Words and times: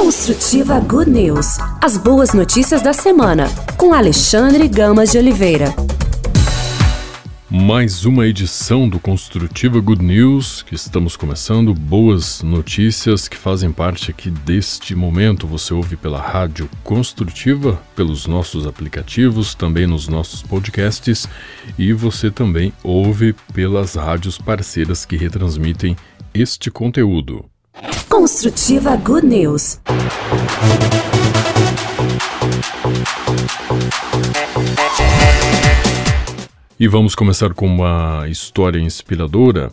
Construtiva 0.00 0.80
Good 0.80 1.10
News. 1.10 1.58
As 1.78 1.98
boas 1.98 2.32
notícias 2.32 2.80
da 2.80 2.90
semana, 2.90 3.50
com 3.76 3.92
Alexandre 3.92 4.66
Gamas 4.66 5.12
de 5.12 5.18
Oliveira. 5.18 5.74
Mais 7.50 8.06
uma 8.06 8.26
edição 8.26 8.88
do 8.88 8.98
Construtiva 8.98 9.78
Good 9.78 10.02
News 10.02 10.62
que 10.62 10.74
estamos 10.74 11.16
começando. 11.16 11.74
Boas 11.74 12.42
notícias 12.42 13.28
que 13.28 13.36
fazem 13.36 13.70
parte 13.70 14.10
aqui 14.10 14.30
deste 14.30 14.94
momento. 14.94 15.46
Você 15.46 15.74
ouve 15.74 15.98
pela 15.98 16.18
Rádio 16.18 16.66
Construtiva, 16.82 17.78
pelos 17.94 18.26
nossos 18.26 18.66
aplicativos, 18.66 19.54
também 19.54 19.86
nos 19.86 20.08
nossos 20.08 20.42
podcasts 20.42 21.28
e 21.78 21.92
você 21.92 22.30
também 22.30 22.72
ouve 22.82 23.34
pelas 23.52 23.96
rádios 23.96 24.38
parceiras 24.38 25.04
que 25.04 25.18
retransmitem 25.18 25.94
este 26.32 26.70
conteúdo. 26.70 27.44
Construtiva 28.08 28.96
Good 28.96 29.26
News. 29.26 29.80
E 36.78 36.88
vamos 36.88 37.14
começar 37.14 37.54
com 37.54 37.66
uma 37.66 38.26
história 38.28 38.78
inspiradora. 38.78 39.72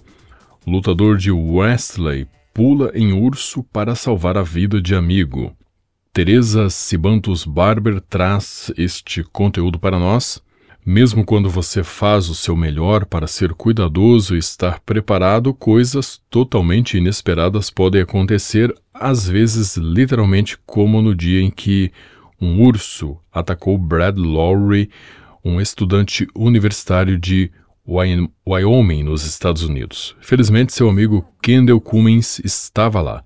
O 0.65 0.71
lutador 0.71 1.17
de 1.17 1.31
Westley 1.31 2.27
pula 2.53 2.91
em 2.93 3.13
urso 3.13 3.63
para 3.63 3.95
salvar 3.95 4.37
a 4.37 4.43
vida 4.43 4.81
de 4.81 4.95
amigo. 4.95 5.55
Teresa 6.13 6.69
Sibantos 6.69 7.45
Barber 7.45 8.01
traz 8.01 8.71
este 8.77 9.23
conteúdo 9.23 9.77
para 9.79 9.99
nós. 9.99 10.41
Mesmo 10.89 11.25
quando 11.25 11.49
você 11.49 11.83
faz 11.83 12.29
o 12.29 12.33
seu 12.33 12.55
melhor 12.55 13.03
para 13.03 13.27
ser 13.27 13.53
cuidadoso 13.53 14.37
e 14.37 14.39
estar 14.39 14.79
preparado, 14.79 15.53
coisas 15.53 16.21
totalmente 16.29 16.97
inesperadas 16.97 17.69
podem 17.69 18.03
acontecer, 18.03 18.73
às 18.93 19.27
vezes 19.27 19.75
literalmente 19.75 20.57
como 20.65 21.01
no 21.01 21.13
dia 21.13 21.41
em 21.41 21.51
que 21.51 21.91
um 22.39 22.61
urso 22.63 23.17
atacou 23.29 23.77
Brad 23.77 24.17
Lowry, 24.17 24.89
um 25.43 25.59
estudante 25.59 26.25
universitário 26.33 27.19
de 27.19 27.51
Wyoming, 27.85 29.03
nos 29.03 29.25
Estados 29.25 29.63
Unidos. 29.63 30.15
Felizmente, 30.21 30.71
seu 30.71 30.87
amigo 30.87 31.27
Kendall 31.41 31.81
Cummins 31.81 32.39
estava 32.45 33.01
lá. 33.01 33.25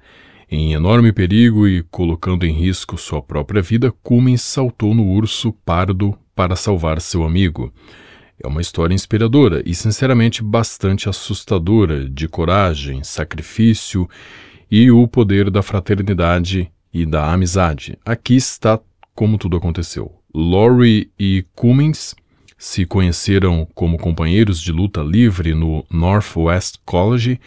Em 0.50 0.74
enorme 0.74 1.14
perigo 1.14 1.68
e 1.68 1.84
colocando 1.92 2.44
em 2.44 2.54
risco 2.54 2.98
sua 2.98 3.22
própria 3.22 3.62
vida, 3.62 3.94
Cummins 4.02 4.42
saltou 4.42 4.96
no 4.96 5.06
urso 5.06 5.54
pardo 5.64 6.18
para 6.36 6.56
salvar 6.56 7.00
seu 7.02 7.24
amigo. 7.24 7.74
É 8.44 8.48
uma 8.48 8.62
história 8.62 8.94
inspiradora 8.94 9.62
e, 9.66 9.76
sinceramente, 9.76 10.42
bastante 10.44 11.08
assustadora 11.08 12.10
de 12.10 12.28
coragem, 12.28 13.04
sacrifício 13.04 14.10
e 14.70 14.90
o 14.90 15.08
poder 15.08 15.52
da 15.52 15.62
fraternidade 15.62 16.72
e 16.94 17.06
da 17.06 17.32
amizade. 17.32 17.98
Aqui 18.06 18.36
está 18.36 18.80
como 19.14 19.38
tudo 19.38 19.58
aconteceu. 19.58 20.12
Laurie 20.34 21.12
e 21.20 21.46
Cummings 21.54 22.16
se 22.58 22.86
conheceram 22.86 23.68
como 23.74 23.98
companheiros 23.98 24.62
de 24.62 24.72
luta 24.72 25.02
livre 25.02 25.54
no 25.54 25.86
Northwest 25.90 26.78
College, 26.86 27.40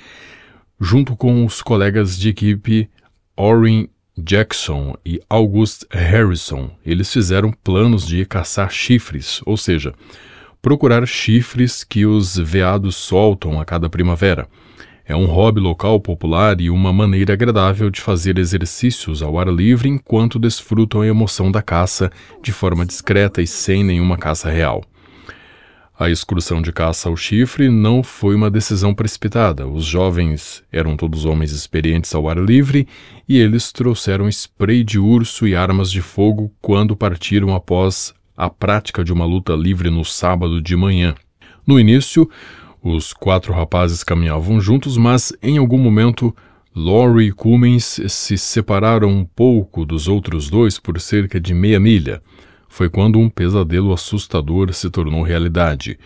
junto 0.81 1.17
com 1.17 1.45
os 1.45 1.63
colegas 1.63 2.19
de 2.19 2.29
equipe 2.29 2.91
Orrin 3.37 3.89
Jackson 4.17 4.95
e 5.05 5.21
August 5.29 5.87
Harrison, 5.91 6.71
eles 6.87 7.13
fizeram 7.13 7.51
planos 7.51 8.07
de 8.07 8.25
caçar 8.25 8.71
chifres, 8.71 9.41
ou 9.45 9.57
seja, 9.57 9.93
procurar 10.63 11.05
chifres 11.07 11.83
que 11.83 12.07
os 12.07 12.37
veados 12.37 12.95
soltam 12.95 13.61
a 13.61 13.65
cada 13.65 13.91
primavera. 13.91 14.47
É 15.05 15.17
um 15.17 15.27
hobby 15.27 15.61
local 15.61 15.99
popular 16.01 16.61
e 16.61 16.71
uma 16.71 16.93
maneira 16.93 17.35
agradável 17.35 17.91
de 17.91 18.01
fazer 18.01 18.39
exercícios 18.39 19.21
ao 19.21 19.39
ar 19.39 19.49
livre 19.49 19.89
enquanto 19.89 20.39
desfrutam 20.39 21.03
a 21.03 21.07
emoção 21.07 21.51
da 21.51 21.61
caça 21.61 22.11
de 22.41 22.53
forma 22.53 22.87
discreta 22.87 23.43
e 23.43 23.47
sem 23.47 23.83
nenhuma 23.83 24.17
caça 24.17 24.49
real. 24.49 24.85
A 25.97 26.11
excursão 26.11 26.61
de 26.61 26.73
caça 26.73 27.09
ao 27.09 27.17
chifre 27.17 27.69
não 27.69 28.03
foi 28.03 28.35
uma 28.35 28.51
decisão 28.51 28.93
precipitada. 28.93 29.65
Os 29.65 29.85
jovens 29.85 30.61
eram 30.73 30.97
todos 30.97 31.25
homens 31.25 31.53
experientes 31.53 32.13
ao 32.17 32.29
ar 32.29 32.37
livre 32.37 32.89
e 33.29 33.39
eles 33.39 33.71
trouxeram 33.71 34.29
spray 34.29 34.83
de 34.83 34.99
urso 34.99 35.47
e 35.47 35.55
armas 35.55 35.93
de 35.93 36.03
fogo 36.03 36.53
quando 36.61 36.97
partiram 36.97 37.55
após 37.55 38.13
a 38.37 38.51
prática 38.51 39.05
de 39.05 39.13
uma 39.13 39.25
luta 39.25 39.53
livre 39.53 39.89
no 39.89 40.05
sábado 40.05 40.61
de 40.61 40.75
manhã. 40.75 41.15
No 41.65 41.79
início, 41.79 42.29
os 42.83 43.13
quatro 43.13 43.53
rapazes 43.55 44.03
caminhavam 44.03 44.61
juntos, 44.61 44.97
mas 44.97 45.33
em 45.41 45.59
algum 45.59 45.79
momento 45.79 46.35
Laurie 46.75 47.29
e 47.29 47.33
Cummins 47.33 48.01
se 48.09 48.37
separaram 48.37 49.11
um 49.11 49.25
pouco 49.25 49.87
dos 49.87 50.09
outros 50.09 50.51
dois 50.51 50.77
por 50.77 51.01
cerca 51.01 51.39
de 51.39 51.55
meia 51.55 51.79
milha 51.79 52.21
foi 52.75 52.91
quando 52.91 53.21
um 53.21 53.31
pesadelo 53.31 53.93
assustador 53.93 54.75
se 54.75 54.91
tornou 54.91 55.23
realidade. 55.23 55.97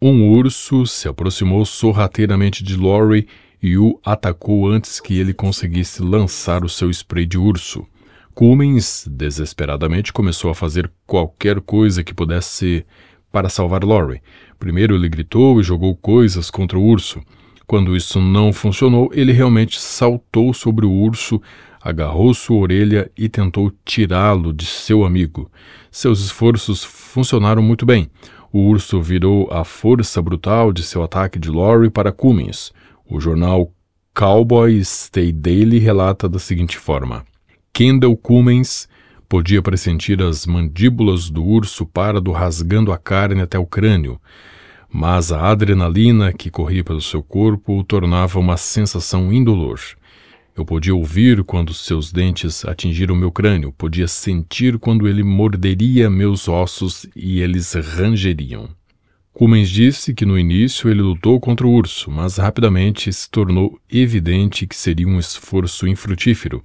Um 0.00 0.30
urso 0.30 0.86
se 0.86 1.08
aproximou 1.08 1.66
sorrateiramente 1.66 2.62
de 2.62 2.76
Laurie 2.76 3.26
e 3.60 3.76
o 3.76 3.98
atacou 4.04 4.68
antes 4.68 5.00
que 5.00 5.18
ele 5.18 5.34
conseguisse 5.34 6.00
lançar 6.00 6.64
o 6.64 6.68
seu 6.68 6.88
spray 6.88 7.26
de 7.26 7.36
urso. 7.36 7.84
Cummins, 8.32 9.08
desesperadamente, 9.10 10.12
começou 10.12 10.52
a 10.52 10.54
fazer 10.54 10.88
qualquer 11.04 11.60
coisa 11.60 12.04
que 12.04 12.14
pudesse 12.14 12.86
para 13.32 13.48
salvar 13.48 13.82
Laurie. 13.82 14.22
Primeiro 14.56 14.94
ele 14.94 15.08
gritou 15.08 15.60
e 15.60 15.64
jogou 15.64 15.96
coisas 15.96 16.48
contra 16.48 16.78
o 16.78 16.84
urso. 16.84 17.20
Quando 17.66 17.96
isso 17.96 18.20
não 18.20 18.52
funcionou, 18.52 19.10
ele 19.12 19.32
realmente 19.32 19.80
saltou 19.80 20.52
sobre 20.52 20.84
o 20.84 20.92
urso, 20.92 21.40
agarrou 21.80 22.32
sua 22.34 22.58
orelha 22.58 23.10
e 23.16 23.28
tentou 23.28 23.72
tirá-lo 23.84 24.52
de 24.52 24.66
seu 24.66 25.04
amigo. 25.04 25.50
Seus 25.90 26.20
esforços 26.20 26.84
funcionaram 26.84 27.62
muito 27.62 27.86
bem. 27.86 28.10
O 28.52 28.68
urso 28.68 29.00
virou 29.00 29.48
a 29.50 29.64
força 29.64 30.22
brutal 30.22 30.72
de 30.72 30.82
seu 30.82 31.02
ataque 31.02 31.38
de 31.38 31.50
Lori 31.50 31.90
para 31.90 32.12
Cummins. 32.12 32.72
O 33.04 33.20
jornal 33.20 33.72
Cowboy 34.14 34.78
State 34.78 35.32
Daily 35.32 35.78
relata 35.78 36.28
da 36.28 36.38
seguinte 36.38 36.78
forma: 36.78 37.24
Kendall 37.72 38.16
Cummins 38.16 38.88
podia 39.28 39.60
pressentir 39.60 40.22
as 40.22 40.46
mandíbulas 40.46 41.28
do 41.28 41.44
urso 41.44 41.84
pardo 41.84 42.30
rasgando 42.30 42.92
a 42.92 42.98
carne 42.98 43.40
até 43.40 43.58
o 43.58 43.66
crânio, 43.66 44.20
mas 44.96 45.32
a 45.32 45.50
adrenalina 45.50 46.32
que 46.32 46.48
corria 46.48 46.84
pelo 46.84 47.00
seu 47.00 47.20
corpo 47.20 47.80
o 47.80 47.82
tornava 47.82 48.38
uma 48.38 48.56
sensação 48.56 49.32
indolor. 49.32 49.80
Eu 50.56 50.64
podia 50.64 50.94
ouvir 50.94 51.42
quando 51.42 51.74
seus 51.74 52.12
dentes 52.12 52.64
atingiram 52.64 53.16
meu 53.16 53.32
crânio, 53.32 53.72
podia 53.72 54.06
sentir 54.06 54.78
quando 54.78 55.08
ele 55.08 55.24
morderia 55.24 56.08
meus 56.08 56.46
ossos 56.46 57.08
e 57.16 57.40
eles 57.40 57.72
rangeriam. 57.72 58.68
Cummins 59.32 59.68
disse 59.68 60.14
que 60.14 60.24
no 60.24 60.38
início 60.38 60.88
ele 60.88 61.02
lutou 61.02 61.40
contra 61.40 61.66
o 61.66 61.72
urso, 61.72 62.08
mas 62.08 62.36
rapidamente 62.36 63.12
se 63.12 63.28
tornou 63.28 63.80
evidente 63.90 64.64
que 64.64 64.76
seria 64.76 65.08
um 65.08 65.18
esforço 65.18 65.88
infrutífero. 65.88 66.62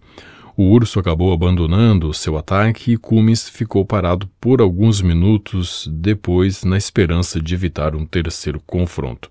O 0.62 0.72
urso 0.72 1.00
acabou 1.00 1.32
abandonando 1.32 2.14
seu 2.14 2.38
ataque 2.38 2.92
e 2.92 2.98
Cummins 2.98 3.48
ficou 3.48 3.86
parado 3.86 4.30
por 4.42 4.60
alguns 4.60 5.02
minutos 5.02 5.88
depois, 5.90 6.66
na 6.66 6.76
esperança 6.76 7.42
de 7.42 7.56
evitar 7.56 7.96
um 7.96 8.06
terceiro 8.06 8.60
confronto. 8.68 9.30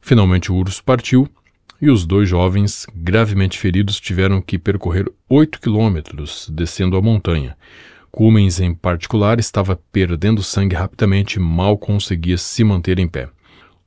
Finalmente 0.00 0.50
o 0.50 0.54
urso 0.54 0.82
partiu 0.82 1.28
e 1.78 1.90
os 1.90 2.06
dois 2.06 2.26
jovens, 2.26 2.86
gravemente 2.94 3.58
feridos, 3.58 4.00
tiveram 4.00 4.40
que 4.40 4.58
percorrer 4.58 5.12
oito 5.28 5.60
quilômetros 5.60 6.48
descendo 6.50 6.96
a 6.96 7.02
montanha. 7.02 7.54
Cummins, 8.10 8.60
em 8.60 8.72
particular, 8.72 9.38
estava 9.38 9.78
perdendo 9.92 10.42
sangue 10.42 10.74
rapidamente 10.74 11.34
e 11.34 11.38
mal 11.38 11.76
conseguia 11.76 12.38
se 12.38 12.64
manter 12.64 12.98
em 12.98 13.06
pé. 13.06 13.28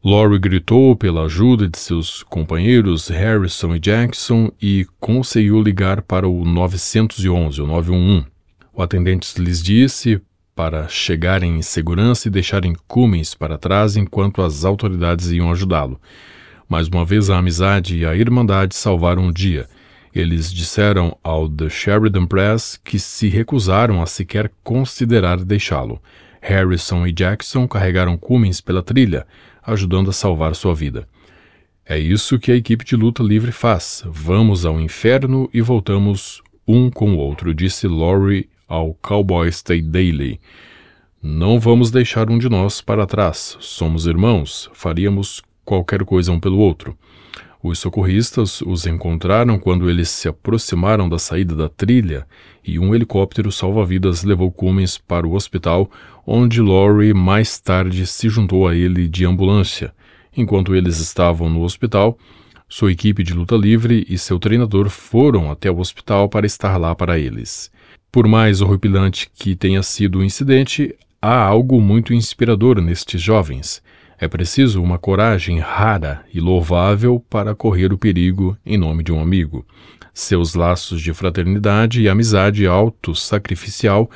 Laurie 0.04 0.40
gritou 0.40 0.96
pela 0.96 1.26
ajuda 1.26 1.68
de 1.70 1.78
seus 1.78 2.24
companheiros 2.24 3.08
Harrison 3.10 3.76
e 3.76 3.80
Jackson 3.80 4.52
e 4.60 4.88
conseguiu 5.00 5.62
ligar 5.62 6.02
para 6.02 6.28
o 6.28 6.44
911, 6.44 7.62
o 7.62 7.68
911. 7.68 8.26
O 8.74 8.82
atendente 8.82 9.40
lhes 9.40 9.62
disse 9.62 10.20
para 10.56 10.88
chegarem 10.88 11.58
em 11.58 11.62
segurança 11.62 12.28
e 12.28 12.32
deixarem 12.32 12.76
Cummins 12.88 13.36
para 13.36 13.60
trás 13.60 13.96
enquanto 13.96 14.42
as 14.42 14.66
autoridades 14.66 15.30
iam 15.30 15.52
ajudá-lo. 15.52 16.02
Mais 16.68 16.88
uma 16.88 17.06
vez, 17.06 17.30
a 17.30 17.38
amizade 17.38 18.00
e 18.00 18.04
a 18.04 18.16
irmandade 18.16 18.74
salvaram 18.74 19.28
o 19.28 19.32
dia. 19.32 19.70
Eles 20.16 20.52
disseram 20.52 21.16
ao 21.24 21.48
The 21.48 21.70
Sheridan 21.70 22.26
Press 22.26 22.76
que 22.84 22.98
se 22.98 23.30
recusaram 23.30 24.02
a 24.02 24.08
sequer 24.08 24.52
considerar 24.64 25.38
deixá-lo. 25.46 26.02
Harrison 26.42 27.06
e 27.06 27.12
Jackson 27.12 27.68
carregaram 27.68 28.18
Cummins 28.18 28.60
pela 28.62 28.82
trilha, 28.82 29.28
ajudando 29.66 30.10
a 30.10 30.14
salvar 30.14 30.56
sua 30.56 30.74
vida. 30.74 31.08
É 31.86 31.98
isso 31.98 32.40
que 32.40 32.52
a 32.52 32.56
equipe 32.56 32.86
de 32.86 32.96
luta 32.96 33.22
livre 33.22 33.52
faz. 33.52 34.04
Vamos 34.06 34.66
ao 34.66 34.80
inferno 34.80 35.50
e 35.54 35.62
voltamos 35.62 36.42
um 36.68 36.90
com 36.90 37.14
o 37.14 37.18
outro, 37.18 37.54
disse 37.54 37.88
Laurie 37.88 38.50
ao 38.68 38.94
Cowboy 38.94 39.50
State 39.50 39.82
Daily. 39.84 40.40
Não 41.22 41.60
vamos 41.60 41.92
deixar 41.92 42.30
um 42.30 42.38
de 42.38 42.50
nós 42.50 42.82
para 42.82 43.06
trás. 43.06 43.58
Somos 43.60 44.08
irmãos. 44.08 44.70
Faríamos 44.74 45.42
qualquer 45.64 46.04
coisa 46.04 46.32
um 46.32 46.40
pelo 46.40 46.58
outro. 46.58 46.98
Os 47.64 47.78
socorristas 47.78 48.62
os 48.62 48.88
encontraram 48.88 49.60
quando 49.60 49.88
eles 49.88 50.10
se 50.10 50.28
aproximaram 50.28 51.08
da 51.08 51.20
saída 51.20 51.56
da 51.56 51.70
trilha 51.70 52.26
e 52.66 52.80
um 52.80 52.96
helicóptero 52.96 53.52
salva-vidas 53.52 54.24
levou 54.24 54.52
Cummins 54.52 54.98
para 54.98 55.28
o 55.28 55.36
hospital, 55.36 55.90
onde 56.26 56.60
Laurie 56.60 57.14
mais 57.14 57.60
tarde 57.60 58.08
se 58.08 58.30
juntou 58.30 58.68
a 58.68 58.76
ele 58.76 59.08
de 59.08 59.26
ambulância. 59.26 59.94
Enquanto 60.36 60.74
eles 60.74 60.98
estavam 60.98 61.50
no 61.50 61.62
hospital, 61.62 62.18
sua 62.68 62.92
equipe 62.92 63.22
de 63.22 63.34
luta 63.34 63.56
livre 63.56 64.08
e 64.10 64.18
seu 64.18 64.40
treinador 64.40 64.90
foram 64.90 65.52
até 65.52 65.70
o 65.70 65.78
hospital 65.78 66.30
para 66.30 66.48
estar 66.48 66.78
lá 66.78 66.96
para 66.96 67.20
eles. 67.20 67.70
Por 68.12 68.28
mais 68.28 68.60
horripilante 68.60 69.30
que 69.36 69.56
tenha 69.56 69.84
sido 69.84 70.20
o 70.20 70.24
incidente, 70.24 70.96
há 71.22 71.44
algo 71.44 71.80
muito 71.80 72.12
inspirador 72.12 72.82
nestes 72.82 73.22
jovens. 73.22 73.84
É 74.22 74.28
preciso 74.28 74.84
uma 74.84 75.00
coragem 75.00 75.58
rara 75.58 76.24
e 76.32 76.40
louvável 76.40 77.20
para 77.28 77.56
correr 77.56 77.92
o 77.92 77.98
perigo 77.98 78.56
em 78.64 78.78
nome 78.78 79.04
de 79.04 79.12
um 79.12 79.20
amigo. 79.20 79.66
Seus 80.14 80.54
laços 80.54 81.02
de 81.02 81.12
fraternidade 81.12 82.04
e 82.04 82.08
amizade 82.08 82.68
auto-sacrificial 82.68 84.12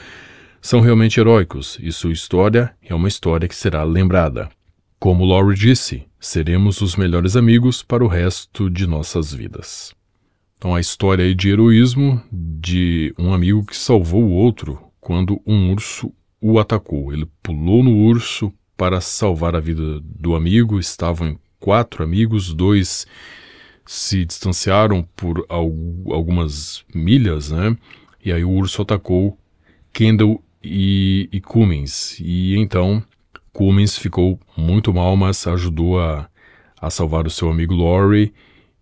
são 0.61 0.79
realmente 0.79 1.19
heróicos 1.19 1.79
e 1.81 1.91
sua 1.91 2.13
história 2.13 2.71
é 2.83 2.93
uma 2.93 3.07
história 3.07 3.47
que 3.47 3.55
será 3.55 3.81
lembrada. 3.83 4.47
Como 4.99 5.25
Laurie 5.25 5.57
disse, 5.57 6.03
seremos 6.19 6.81
os 6.81 6.95
melhores 6.95 7.35
amigos 7.35 7.81
para 7.81 8.05
o 8.05 8.07
resto 8.07 8.69
de 8.69 8.85
nossas 8.85 9.33
vidas. 9.33 9.91
Então, 10.55 10.75
a 10.75 10.79
história 10.79 11.33
de 11.33 11.49
heroísmo 11.49 12.21
de 12.31 13.11
um 13.17 13.33
amigo 13.33 13.65
que 13.65 13.75
salvou 13.75 14.23
o 14.23 14.33
outro 14.33 14.79
quando 15.01 15.41
um 15.47 15.71
urso 15.71 16.13
o 16.39 16.59
atacou. 16.59 17.11
Ele 17.11 17.27
pulou 17.41 17.83
no 17.83 17.95
urso, 17.95 18.53
para 18.77 19.01
salvar 19.01 19.55
a 19.55 19.59
vida 19.59 19.99
do 20.01 20.35
amigo. 20.35 20.79
Estavam 20.79 21.39
quatro 21.59 22.03
amigos, 22.03 22.53
dois 22.53 23.07
se 23.85 24.25
distanciaram 24.25 25.03
por 25.15 25.45
algumas 25.49 26.83
milhas, 26.93 27.51
né? 27.51 27.77
E 28.23 28.31
aí 28.31 28.43
o 28.43 28.49
urso 28.49 28.81
atacou 28.81 29.37
Kendall 29.93 30.43
e, 30.63 31.29
e 31.31 31.39
Cummins. 31.39 32.19
E 32.19 32.55
então 32.57 33.03
Cummins 33.53 33.97
ficou 33.97 34.39
muito 34.57 34.93
mal, 34.93 35.15
mas 35.15 35.45
ajudou 35.45 35.99
a, 35.99 36.27
a 36.81 36.89
salvar 36.89 37.27
o 37.27 37.29
seu 37.29 37.49
amigo 37.49 37.75
Laurie. 37.75 38.33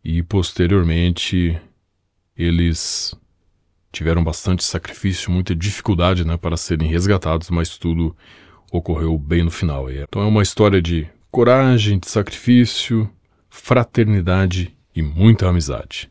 E 0.03 0.23
posteriormente 0.23 1.59
eles 2.35 3.13
tiveram 3.91 4.23
bastante 4.23 4.63
sacrifício, 4.63 5.31
muita 5.31 5.55
dificuldade 5.55 6.25
né, 6.25 6.35
para 6.35 6.57
serem 6.57 6.89
resgatados, 6.89 7.49
mas 7.49 7.77
tudo 7.77 8.15
ocorreu 8.73 9.15
bem 9.19 9.43
no 9.43 9.51
final. 9.51 9.89
Então 9.91 10.23
é 10.23 10.25
uma 10.25 10.41
história 10.41 10.81
de 10.81 11.07
coragem, 11.29 11.99
de 11.99 12.09
sacrifício, 12.09 13.07
fraternidade 13.47 14.75
e 14.95 15.01
muita 15.03 15.47
amizade. 15.47 16.09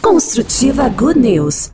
Construtiva 0.00 0.88
Good 0.88 1.18
News. 1.18 1.72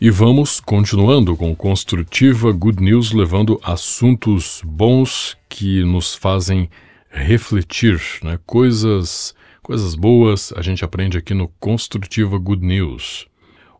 E 0.00 0.08
vamos 0.08 0.60
continuando 0.60 1.36
com 1.36 1.54
Construtiva 1.56 2.52
Good 2.52 2.80
News, 2.80 3.12
levando 3.12 3.58
assuntos 3.64 4.62
bons 4.64 5.36
que 5.48 5.82
nos 5.82 6.14
fazem 6.14 6.70
refletir, 7.10 8.00
né? 8.22 8.38
coisas 8.46 9.34
Coisas 9.66 9.96
boas 9.96 10.52
a 10.54 10.62
gente 10.62 10.84
aprende 10.84 11.18
aqui 11.18 11.34
no 11.34 11.48
Construtiva 11.58 12.38
Good 12.38 12.64
News. 12.64 13.26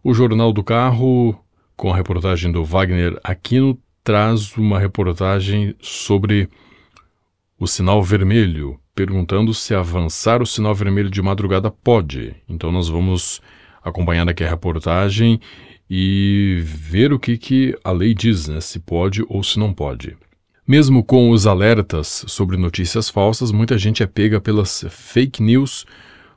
O 0.02 0.12
Jornal 0.12 0.52
do 0.52 0.64
Carro, 0.64 1.38
com 1.76 1.92
a 1.92 1.96
reportagem 1.96 2.50
do 2.50 2.64
Wagner 2.64 3.20
Aquino, 3.22 3.78
traz 4.02 4.56
uma 4.56 4.80
reportagem 4.80 5.76
sobre 5.80 6.48
o 7.56 7.68
sinal 7.68 8.02
vermelho, 8.02 8.80
perguntando 8.96 9.54
se 9.54 9.76
avançar 9.76 10.42
o 10.42 10.44
sinal 10.44 10.74
vermelho 10.74 11.08
de 11.08 11.22
madrugada 11.22 11.70
pode. 11.70 12.34
Então 12.48 12.72
nós 12.72 12.88
vamos 12.88 13.40
acompanhar 13.80 14.28
aqui 14.28 14.42
a 14.42 14.50
reportagem 14.50 15.40
e 15.88 16.58
ver 16.64 17.12
o 17.12 17.18
que, 17.20 17.38
que 17.38 17.78
a 17.84 17.92
lei 17.92 18.12
diz, 18.12 18.48
né? 18.48 18.60
se 18.60 18.80
pode 18.80 19.24
ou 19.28 19.40
se 19.44 19.56
não 19.56 19.72
pode. 19.72 20.16
Mesmo 20.66 21.04
com 21.04 21.30
os 21.30 21.46
alertas 21.46 22.24
sobre 22.26 22.56
notícias 22.56 23.08
falsas, 23.08 23.52
muita 23.52 23.78
gente 23.78 24.02
é 24.02 24.06
pega 24.06 24.40
pelas 24.40 24.84
fake 24.90 25.40
news. 25.40 25.86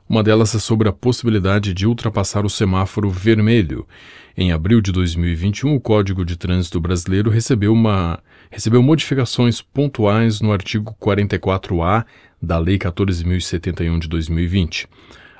Uma 0.08 0.22
delas 0.22 0.54
é 0.54 0.60
sobre 0.60 0.88
a 0.88 0.92
possibilidade 0.92 1.74
de 1.74 1.84
ultrapassar 1.84 2.44
o 2.44 2.48
semáforo 2.48 3.10
vermelho. 3.10 3.88
Em 4.36 4.52
abril 4.52 4.80
de 4.80 4.92
2021, 4.92 5.74
o 5.74 5.80
Código 5.80 6.24
de 6.24 6.36
Trânsito 6.36 6.80
Brasileiro 6.80 7.28
recebeu, 7.28 7.72
uma, 7.72 8.22
recebeu 8.52 8.80
modificações 8.84 9.60
pontuais 9.60 10.40
no 10.40 10.52
artigo 10.52 10.94
44A 11.00 12.04
da 12.40 12.56
Lei 12.56 12.78
14.071 12.78 13.98
de 13.98 14.06
2020. 14.06 14.86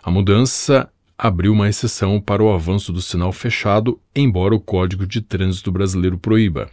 A 0.02 0.10
mudança 0.10 0.88
abriu 1.16 1.52
uma 1.52 1.69
exceção 1.69 2.20
para 2.20 2.42
o 2.42 2.52
avanço 2.52 2.92
do 2.92 3.00
sinal 3.00 3.31
fechado, 3.31 4.00
embora 4.16 4.52
o 4.52 4.60
Código 4.60 5.06
de 5.06 5.20
Trânsito 5.20 5.70
Brasileiro 5.70 6.19
proíba. 6.19 6.69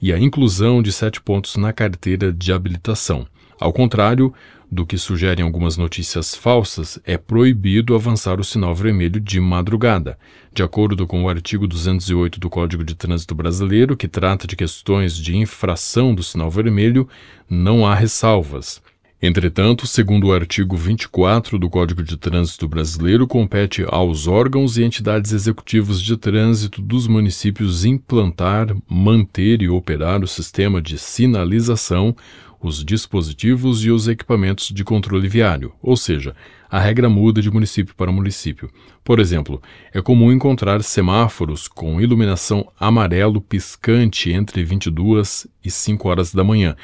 e 0.00 0.12
a 0.12 0.18
inclusão 0.20 0.80
de 0.80 0.92
sete 0.92 1.20
pontos 1.20 1.56
na 1.56 1.72
carteira 1.72 2.32
de 2.32 2.52
habilitação. 2.52 3.26
Ao 3.58 3.72
contrário 3.72 4.32
do 4.70 4.86
que 4.86 4.96
sugerem 4.96 5.44
algumas 5.44 5.76
notícias 5.76 6.32
falsas, 6.32 6.96
é 7.04 7.18
proibido 7.18 7.96
avançar 7.96 8.38
o 8.38 8.44
sinal 8.44 8.72
vermelho 8.72 9.18
de 9.18 9.40
madrugada. 9.40 10.16
De 10.54 10.62
acordo 10.62 11.08
com 11.08 11.24
o 11.24 11.28
artigo 11.28 11.66
208 11.66 12.38
do 12.38 12.48
Código 12.48 12.84
de 12.84 12.94
Trânsito 12.94 13.34
Brasileiro, 13.34 13.96
que 13.96 14.06
trata 14.06 14.46
de 14.46 14.54
questões 14.54 15.16
de 15.16 15.36
infração 15.36 16.14
do 16.14 16.22
sinal 16.22 16.48
vermelho, 16.48 17.08
não 17.50 17.84
há 17.84 17.96
ressalvas. 17.96 18.80
Entretanto, 19.24 19.86
segundo 19.86 20.26
o 20.26 20.32
artigo 20.32 20.76
24 20.76 21.56
do 21.56 21.70
Código 21.70 22.02
de 22.02 22.16
Trânsito 22.16 22.66
Brasileiro, 22.66 23.24
compete 23.24 23.84
aos 23.86 24.26
órgãos 24.26 24.76
e 24.76 24.82
entidades 24.82 25.30
executivos 25.30 26.02
de 26.02 26.16
trânsito 26.16 26.82
dos 26.82 27.06
municípios 27.06 27.84
implantar, 27.84 28.76
manter 28.88 29.62
e 29.62 29.68
operar 29.68 30.24
o 30.24 30.26
sistema 30.26 30.82
de 30.82 30.98
sinalização, 30.98 32.16
os 32.60 32.84
dispositivos 32.84 33.84
e 33.84 33.92
os 33.92 34.08
equipamentos 34.08 34.70
de 34.70 34.82
controle 34.82 35.28
viário, 35.28 35.72
ou 35.80 35.96
seja, 35.96 36.34
a 36.68 36.80
regra 36.80 37.08
muda 37.08 37.40
de 37.40 37.48
município 37.48 37.94
para 37.94 38.10
município. 38.10 38.70
Por 39.04 39.20
exemplo, 39.20 39.62
é 39.94 40.02
comum 40.02 40.32
encontrar 40.32 40.82
semáforos 40.82 41.68
com 41.68 42.00
iluminação 42.00 42.66
amarelo 42.78 43.40
piscante 43.40 44.32
entre 44.32 44.64
22 44.64 45.46
e 45.64 45.70
5 45.70 46.08
horas 46.08 46.34
da 46.34 46.42
manhã. 46.42 46.74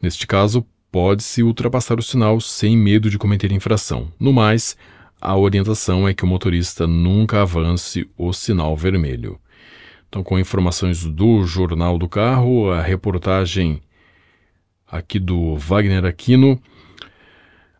Neste 0.00 0.26
caso, 0.26 0.66
pode-se 0.92 1.42
ultrapassar 1.42 1.98
o 1.98 2.02
sinal 2.02 2.38
sem 2.38 2.76
medo 2.76 3.08
de 3.08 3.18
cometer 3.18 3.50
infração. 3.50 4.12
No 4.20 4.32
mais, 4.32 4.76
a 5.18 5.34
orientação 5.36 6.06
é 6.06 6.12
que 6.12 6.22
o 6.22 6.26
motorista 6.26 6.86
nunca 6.86 7.40
avance 7.40 8.06
o 8.16 8.32
sinal 8.32 8.76
vermelho. 8.76 9.40
Então, 10.06 10.22
com 10.22 10.38
informações 10.38 11.02
do 11.04 11.44
Jornal 11.44 11.96
do 11.96 12.06
Carro, 12.06 12.70
a 12.70 12.82
reportagem 12.82 13.80
aqui 14.86 15.18
do 15.18 15.56
Wagner 15.56 16.04
Aquino. 16.04 16.60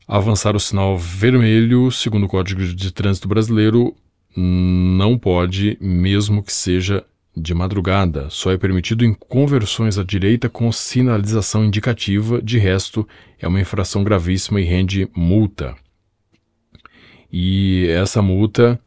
Avançar 0.09 0.57
o 0.57 0.61
sinal 0.61 0.97
vermelho, 0.97 1.91
segundo 1.91 2.25
o 2.25 2.29
Código 2.29 2.65
de 2.65 2.91
Trânsito 2.91 3.29
Brasileiro, 3.29 3.95
não 4.35 5.19
pode, 5.19 5.77
mesmo 5.79 6.43
que 6.43 6.53
seja 6.53 7.05
de 7.37 7.55
madrugada. 7.55 8.29
Só 8.31 8.53
é 8.53 8.59
permitido 8.59 9.05
em 9.05 9.15
conversões 9.15 9.99
à 9.99 10.05
direita 10.05 10.49
com 10.49 10.71
sinalização 10.71 11.65
indicativa, 11.65 12.41
de 12.43 12.59
resto, 12.59 13.09
é 13.39 13.49
uma 13.49 13.61
infração 13.61 14.05
gravíssima 14.05 14.61
e 14.61 14.65
rende 14.65 15.09
multa. 15.15 15.75
E 17.33 17.87
essa 17.89 18.21
multa 18.21 18.79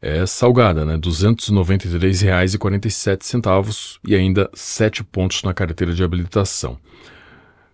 é 0.00 0.26
salgada, 0.26 0.84
né? 0.84 0.94
R$ 0.94 1.00
293,47 1.00 3.98
e 4.06 4.14
ainda 4.14 4.50
7 4.52 5.02
pontos 5.02 5.42
na 5.42 5.54
carteira 5.54 5.94
de 5.94 6.04
habilitação. 6.04 6.78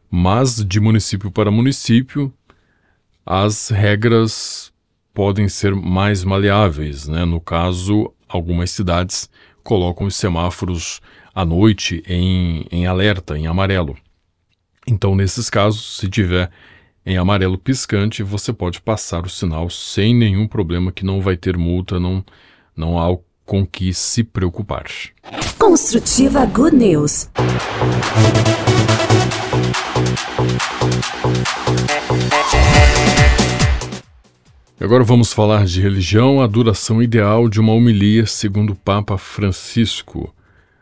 Mas 0.09 0.65
de 0.65 0.79
município 0.79 1.29
para 1.31 1.51
município, 1.51 2.33
as 3.27 3.69
regras 3.69 4.73
podem 5.13 5.49
ser 5.49 5.75
mais 5.75 6.23
maleáveis, 6.23 7.09
né? 7.09 7.25
No 7.25 7.41
caso, 7.41 8.13
algumas 8.29 8.71
cidades 8.71 9.29
colocam 9.63 10.07
os 10.07 10.17
semáforos 10.17 11.01
à 11.35 11.45
noite 11.45 12.03
em, 12.07 12.67
em 12.71 12.87
alerta, 12.87 13.39
em 13.39 13.47
amarelo. 13.47 13.97
Então, 14.87 15.15
nesses 15.15 15.49
casos, 15.49 15.99
se 15.99 16.09
tiver 16.09 16.51
em 17.05 17.17
amarelo 17.17 17.57
piscante, 17.57 18.23
você 18.23 18.53
pode 18.53 18.81
passar 18.81 19.25
o 19.25 19.31
sinal 19.31 19.71
sem 19.71 20.15
nenhum 20.15 20.47
problema, 20.47 20.93
que 20.93 21.05
não 21.05 21.21
vai 21.21 21.37
ter 21.37 21.57
multa, 21.57 21.99
não, 21.99 22.25
não 22.77 22.99
há 22.99 23.17
com 23.45 23.67
que 23.67 23.93
se 23.93 24.23
preocupar. 24.23 24.85
Construtiva 25.59 26.47
Good 26.47 26.77
News. 26.77 27.29
Agora 34.83 35.05
vamos 35.05 35.31
falar 35.31 35.67
de 35.67 35.79
religião, 35.79 36.41
a 36.41 36.47
duração 36.47 37.03
ideal 37.03 37.51
de 37.51 37.61
uma 37.61 37.75
homilia 37.75 38.25
segundo 38.25 38.71
o 38.71 38.75
Papa 38.75 39.19
Francisco. 39.19 40.35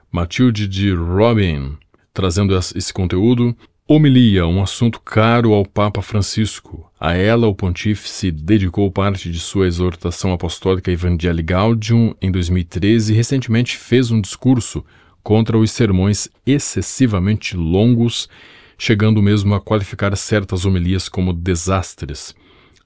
Matilde 0.09 0.69
de 0.69 0.93
Robin, 0.93 1.77
trazendo 2.15 2.57
esse 2.57 2.95
conteúdo, 2.95 3.57
Homilia, 3.89 4.47
um 4.47 4.63
assunto 4.63 5.01
caro 5.01 5.53
ao 5.53 5.67
Papa 5.67 6.01
Francisco. 6.01 6.89
A 7.01 7.15
ela, 7.15 7.49
o 7.49 7.55
pontífice 7.57 8.31
dedicou 8.31 8.89
parte 8.93 9.33
de 9.33 9.41
sua 9.41 9.67
exortação 9.67 10.33
apostólica 10.33 10.93
Evangelii 10.93 11.43
Gaudium 11.43 12.15
em 12.23 12.31
2013 12.31 13.13
e 13.13 13.17
recentemente 13.17 13.77
fez 13.77 14.13
um 14.13 14.21
discurso 14.21 14.85
contra 15.25 15.59
os 15.59 15.73
sermões 15.73 16.29
excessivamente 16.47 17.57
longos, 17.57 18.29
chegando 18.79 19.21
mesmo 19.21 19.57
a 19.57 19.61
qualificar 19.61 20.17
certas 20.17 20.65
homilias 20.65 21.09
como 21.09 21.33
desastres. 21.33 22.33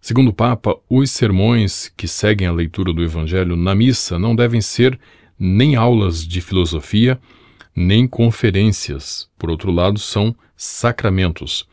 Segundo 0.04 0.30
o 0.30 0.32
Papa, 0.32 0.76
os 0.90 1.12
sermões 1.12 1.88
que 1.96 2.08
seguem 2.08 2.48
a 2.48 2.52
leitura 2.52 2.92
do 2.92 3.04
Evangelho 3.04 3.54
na 3.54 3.72
missa 3.72 4.18
não 4.18 4.34
devem 4.34 4.60
ser 4.60 4.98
nem 5.38 5.76
aulas 5.76 6.26
de 6.26 6.40
filosofia, 6.40 7.20
nem 7.72 8.08
conferências. 8.08 9.28
Por 9.38 9.48
outro 9.48 9.70
lado, 9.70 10.00
são 10.00 10.34
sacramentos. 10.56 11.68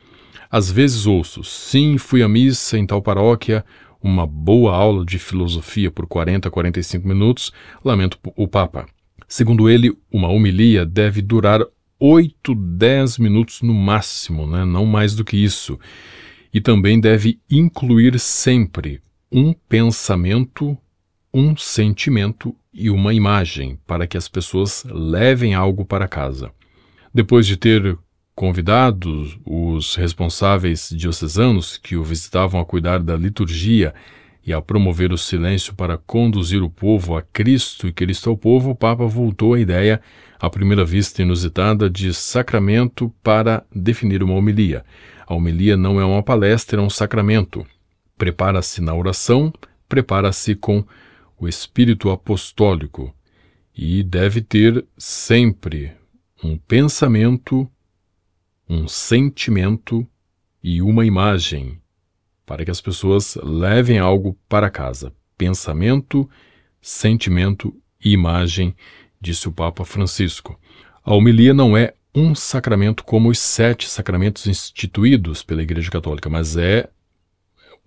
Às 0.47 0.71
vezes 0.71 1.07
ouço, 1.07 1.43
sim, 1.43 1.97
fui 1.97 2.21
à 2.21 2.29
missa 2.29 2.77
em 2.77 2.85
tal 2.85 3.01
paróquia, 3.01 3.65
uma 3.99 4.27
boa 4.27 4.75
aula 4.75 5.03
de 5.03 5.17
filosofia 5.17 5.89
por 5.89 6.05
40, 6.05 6.51
45 6.51 7.07
minutos, 7.07 7.51
lamento 7.83 8.19
o 8.35 8.47
Papa. 8.47 8.85
Segundo 9.27 9.67
ele, 9.67 9.91
uma 10.11 10.27
homilia 10.27 10.85
deve 10.85 11.23
durar 11.23 11.65
8, 11.99 12.53
10 12.53 13.17
minutos 13.17 13.63
no 13.63 13.73
máximo, 13.73 14.45
né? 14.45 14.65
não 14.65 14.85
mais 14.85 15.15
do 15.15 15.25
que 15.25 15.35
isso. 15.35 15.79
E 16.53 16.59
também 16.59 16.99
deve 16.99 17.39
incluir 17.49 18.19
sempre 18.19 19.01
um 19.31 19.53
pensamento, 19.53 20.77
um 21.33 21.55
sentimento 21.55 22.55
e 22.73 22.89
uma 22.89 23.13
imagem, 23.13 23.79
para 23.85 24.07
que 24.07 24.17
as 24.17 24.27
pessoas 24.27 24.83
levem 24.85 25.53
algo 25.53 25.85
para 25.85 26.07
casa. 26.07 26.51
Depois 27.13 27.45
de 27.45 27.57
ter 27.57 27.97
convidados 28.35 29.37
os 29.45 29.95
responsáveis 29.95 30.89
diocesanos 30.95 31.77
que 31.77 31.97
o 31.97 32.03
visitavam 32.03 32.61
a 32.61 32.65
cuidar 32.65 32.99
da 32.99 33.15
liturgia 33.15 33.93
e 34.45 34.53
a 34.53 34.61
promover 34.61 35.11
o 35.11 35.17
silêncio 35.17 35.75
para 35.75 35.97
conduzir 35.97 36.63
o 36.63 36.69
povo 36.69 37.17
a 37.17 37.21
Cristo 37.21 37.87
e 37.87 37.91
Cristo 37.91 38.29
ao 38.29 38.37
povo, 38.37 38.71
o 38.71 38.75
Papa 38.75 39.05
voltou 39.05 39.53
à 39.53 39.59
ideia, 39.59 40.01
à 40.39 40.49
primeira 40.49 40.85
vista 40.85 41.21
inusitada, 41.21 41.89
de 41.89 42.13
sacramento 42.13 43.13
para 43.21 43.65
definir 43.75 44.23
uma 44.23 44.35
homilia. 44.35 44.85
A 45.29 45.35
homilia 45.35 45.77
não 45.77 46.01
é 46.01 46.03
uma 46.03 46.23
palestra, 46.23 46.81
é 46.81 46.83
um 46.83 46.89
sacramento. 46.89 47.63
Prepara-se 48.17 48.81
na 48.81 48.95
oração, 48.95 49.53
prepara-se 49.87 50.55
com 50.55 50.83
o 51.39 51.47
espírito 51.47 52.09
apostólico 52.09 53.13
e 53.77 54.01
deve 54.01 54.41
ter 54.41 54.83
sempre 54.97 55.91
um 56.43 56.57
pensamento, 56.57 57.69
um 58.67 58.87
sentimento 58.87 60.05
e 60.63 60.81
uma 60.81 61.05
imagem 61.05 61.79
para 62.43 62.65
que 62.65 62.71
as 62.71 62.81
pessoas 62.81 63.35
levem 63.43 63.99
algo 63.99 64.35
para 64.49 64.71
casa. 64.71 65.13
Pensamento, 65.37 66.27
sentimento 66.81 67.71
e 68.03 68.13
imagem, 68.13 68.75
disse 69.21 69.47
o 69.47 69.51
Papa 69.51 69.85
Francisco. 69.85 70.59
A 71.03 71.13
homilia 71.13 71.53
não 71.53 71.77
é 71.77 71.93
um 72.13 72.33
sacramento 72.33 73.03
como 73.03 73.29
os 73.29 73.39
sete 73.39 73.89
sacramentos 73.89 74.47
instituídos 74.47 75.43
pela 75.43 75.61
Igreja 75.61 75.91
Católica, 75.91 76.29
mas 76.29 76.57
é 76.57 76.89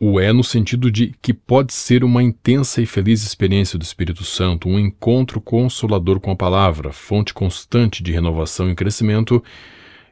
o 0.04 0.18
é 0.18 0.32
no 0.32 0.42
sentido 0.42 0.90
de 0.90 1.14
que 1.22 1.32
pode 1.32 1.72
ser 1.72 2.02
uma 2.02 2.22
intensa 2.22 2.82
e 2.82 2.86
feliz 2.86 3.22
experiência 3.22 3.78
do 3.78 3.82
Espírito 3.82 4.24
Santo, 4.24 4.68
um 4.68 4.78
encontro 4.78 5.40
consolador 5.40 6.18
com 6.18 6.32
a 6.32 6.36
palavra, 6.36 6.92
fonte 6.92 7.32
constante 7.32 8.02
de 8.02 8.10
renovação 8.10 8.68
e 8.68 8.74
crescimento. 8.74 9.42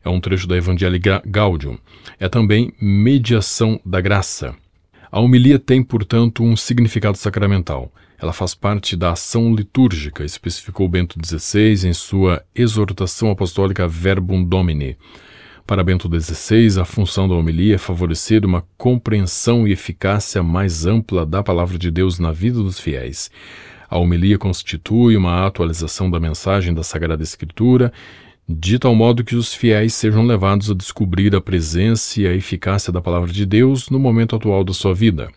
É 0.05 0.09
um 0.09 0.21
trecho 0.21 0.47
da 0.47 0.57
Evangelii 0.57 1.01
Gaudium. 1.27 1.77
É 2.21 2.29
também 2.29 2.73
mediação 2.81 3.81
da 3.85 4.01
graça. 4.01 4.55
A 5.11 5.19
homilia 5.19 5.59
tem, 5.59 5.83
portanto, 5.83 6.45
um 6.45 6.57
significado 6.57 7.19
sacramental. 7.19 7.93
Ela 8.21 8.35
faz 8.35 8.55
parte 8.55 8.97
da 8.97 9.13
ação 9.13 9.55
litúrgica, 9.55 10.23
especificou 10.23 10.87
Bento 10.87 11.19
XVI 11.25 11.89
em 11.89 11.95
sua 11.95 12.45
exortação 12.55 13.31
apostólica 13.31 13.89
Verbum 13.89 14.45
Domini. 14.45 14.99
Para 15.67 15.83
Bento 15.83 16.07
XVI, 16.07 16.81
a 16.81 16.85
função 16.85 17.27
da 17.27 17.35
homilia 17.35 17.77
é 17.77 17.79
favorecer 17.79 18.45
uma 18.45 18.63
compreensão 18.77 19.67
e 19.67 19.73
eficácia 19.73 20.43
mais 20.43 20.85
ampla 20.85 21.25
da 21.25 21.43
palavra 21.43 21.79
de 21.79 21.91
Deus 21.91 22.19
na 22.19 22.31
vida 22.31 22.63
dos 22.63 22.79
fiéis. 22.79 23.31
A 23.89 23.97
homilia 23.97 24.37
constitui 24.37 25.17
uma 25.17 25.47
atualização 25.47 26.11
da 26.11 26.21
mensagem 26.21 26.75
da 26.75 26.83
Sagrada 26.83 27.23
Escritura, 27.23 27.91
de 28.47 28.79
tal 28.79 28.95
modo 28.95 29.25
que 29.25 29.35
os 29.35 29.55
fiéis 29.55 29.95
sejam 29.95 30.27
levados 30.27 30.71
a 30.71 30.75
descobrir 30.75 31.35
a 31.35 31.41
presença 31.41 32.21
e 32.21 32.27
a 32.27 32.35
eficácia 32.35 32.93
da 32.93 33.01
palavra 33.01 33.33
de 33.33 33.47
Deus 33.47 33.89
no 33.89 33.99
momento 33.99 34.37
atual 34.37 34.63
da 34.63 34.75
sua 34.75 34.93
vida. 34.93 35.31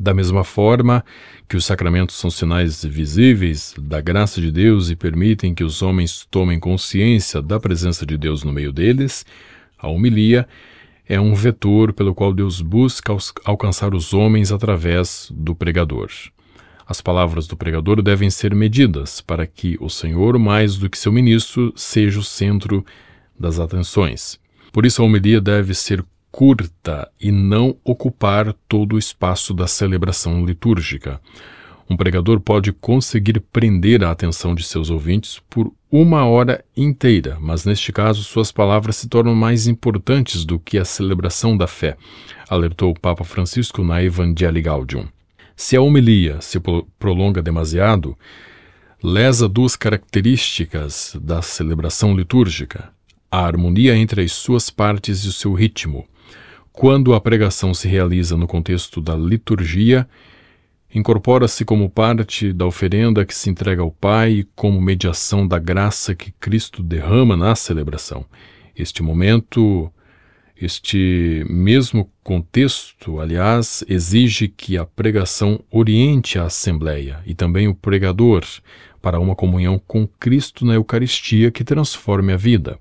Da 0.00 0.14
mesma 0.14 0.44
forma 0.44 1.04
que 1.48 1.56
os 1.56 1.64
sacramentos 1.64 2.14
são 2.14 2.30
sinais 2.30 2.84
visíveis 2.84 3.74
da 3.76 4.00
graça 4.00 4.40
de 4.40 4.52
Deus 4.52 4.90
e 4.90 4.94
permitem 4.94 5.52
que 5.52 5.64
os 5.64 5.82
homens 5.82 6.24
tomem 6.30 6.60
consciência 6.60 7.42
da 7.42 7.58
presença 7.58 8.06
de 8.06 8.16
Deus 8.16 8.44
no 8.44 8.52
meio 8.52 8.72
deles, 8.72 9.26
a 9.76 9.88
homilia 9.88 10.46
é 11.04 11.20
um 11.20 11.34
vetor 11.34 11.92
pelo 11.92 12.14
qual 12.14 12.32
Deus 12.32 12.60
busca 12.60 13.12
alcançar 13.44 13.92
os 13.92 14.14
homens 14.14 14.52
através 14.52 15.32
do 15.34 15.52
pregador. 15.52 16.10
As 16.86 17.00
palavras 17.00 17.48
do 17.48 17.56
pregador 17.56 18.00
devem 18.00 18.30
ser 18.30 18.54
medidas 18.54 19.20
para 19.20 19.48
que 19.48 19.76
o 19.80 19.90
Senhor, 19.90 20.38
mais 20.38 20.76
do 20.76 20.88
que 20.88 20.96
seu 20.96 21.10
ministro, 21.10 21.72
seja 21.74 22.20
o 22.20 22.24
centro 22.24 22.86
das 23.36 23.58
atenções. 23.58 24.38
Por 24.72 24.86
isso, 24.86 25.02
a 25.02 25.04
homilia 25.04 25.40
deve 25.40 25.74
ser 25.74 26.04
curta 26.30 27.10
e 27.20 27.30
não 27.30 27.76
ocupar 27.84 28.52
todo 28.68 28.94
o 28.94 28.98
espaço 28.98 29.52
da 29.54 29.66
celebração 29.66 30.44
litúrgica. 30.44 31.20
Um 31.90 31.96
pregador 31.96 32.38
pode 32.40 32.70
conseguir 32.72 33.40
prender 33.40 34.04
a 34.04 34.10
atenção 34.10 34.54
de 34.54 34.62
seus 34.62 34.90
ouvintes 34.90 35.40
por 35.48 35.72
uma 35.90 36.26
hora 36.26 36.62
inteira, 36.76 37.38
mas 37.40 37.64
neste 37.64 37.92
caso 37.92 38.22
suas 38.22 38.52
palavras 38.52 38.96
se 38.96 39.08
tornam 39.08 39.34
mais 39.34 39.66
importantes 39.66 40.44
do 40.44 40.58
que 40.58 40.76
a 40.76 40.84
celebração 40.84 41.56
da 41.56 41.66
fé, 41.66 41.96
alertou 42.48 42.90
o 42.90 43.00
Papa 43.00 43.24
Francisco 43.24 43.82
na 43.82 44.02
Evangelii 44.02 44.62
Gaudium. 44.62 45.08
Se 45.56 45.76
a 45.76 45.80
homilia 45.80 46.40
se 46.42 46.60
prolonga 46.98 47.42
demasiado, 47.42 48.16
lesa 49.02 49.48
duas 49.48 49.74
características 49.74 51.16
da 51.20 51.40
celebração 51.40 52.14
litúrgica: 52.14 52.90
a 53.30 53.46
harmonia 53.46 53.96
entre 53.96 54.22
as 54.22 54.32
suas 54.32 54.68
partes 54.70 55.24
e 55.24 55.28
o 55.28 55.32
seu 55.32 55.54
ritmo. 55.54 56.06
Quando 56.72 57.14
a 57.14 57.20
pregação 57.20 57.74
se 57.74 57.88
realiza 57.88 58.36
no 58.36 58.46
contexto 58.46 59.00
da 59.00 59.16
liturgia, 59.16 60.08
incorpora-se 60.94 61.64
como 61.64 61.90
parte 61.90 62.52
da 62.52 62.66
oferenda 62.66 63.24
que 63.24 63.34
se 63.34 63.50
entrega 63.50 63.82
ao 63.82 63.90
Pai 63.90 64.46
como 64.54 64.80
mediação 64.80 65.46
da 65.46 65.58
graça 65.58 66.14
que 66.14 66.32
Cristo 66.32 66.82
derrama 66.82 67.36
na 67.36 67.54
celebração. 67.54 68.24
Este 68.76 69.02
momento, 69.02 69.92
este 70.60 71.44
mesmo 71.48 72.10
contexto, 72.22 73.20
aliás, 73.20 73.84
exige 73.88 74.48
que 74.48 74.78
a 74.78 74.84
pregação 74.84 75.60
oriente 75.70 76.38
a 76.38 76.44
Assembleia 76.44 77.20
e 77.26 77.34
também 77.34 77.66
o 77.66 77.74
pregador 77.74 78.44
para 79.02 79.20
uma 79.20 79.34
comunhão 79.34 79.80
com 79.86 80.06
Cristo 80.06 80.64
na 80.64 80.74
Eucaristia 80.74 81.50
que 81.50 81.64
transforme 81.64 82.32
a 82.32 82.36
vida. 82.36 82.78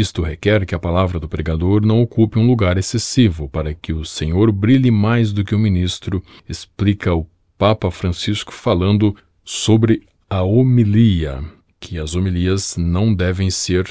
Isto 0.00 0.22
requer 0.22 0.64
que 0.64 0.74
a 0.74 0.78
palavra 0.78 1.20
do 1.20 1.28
pregador 1.28 1.84
não 1.84 2.00
ocupe 2.00 2.38
um 2.38 2.46
lugar 2.46 2.78
excessivo, 2.78 3.50
para 3.50 3.74
que 3.74 3.92
o 3.92 4.02
Senhor 4.02 4.50
brilhe 4.50 4.90
mais 4.90 5.30
do 5.30 5.44
que 5.44 5.54
o 5.54 5.58
ministro, 5.58 6.22
explica 6.48 7.14
o 7.14 7.26
Papa 7.58 7.90
Francisco 7.90 8.50
falando 8.50 9.14
sobre 9.44 10.06
a 10.30 10.42
homilia, 10.42 11.44
que 11.78 11.98
as 11.98 12.14
homilias 12.14 12.78
não 12.78 13.14
devem 13.14 13.50
ser 13.50 13.86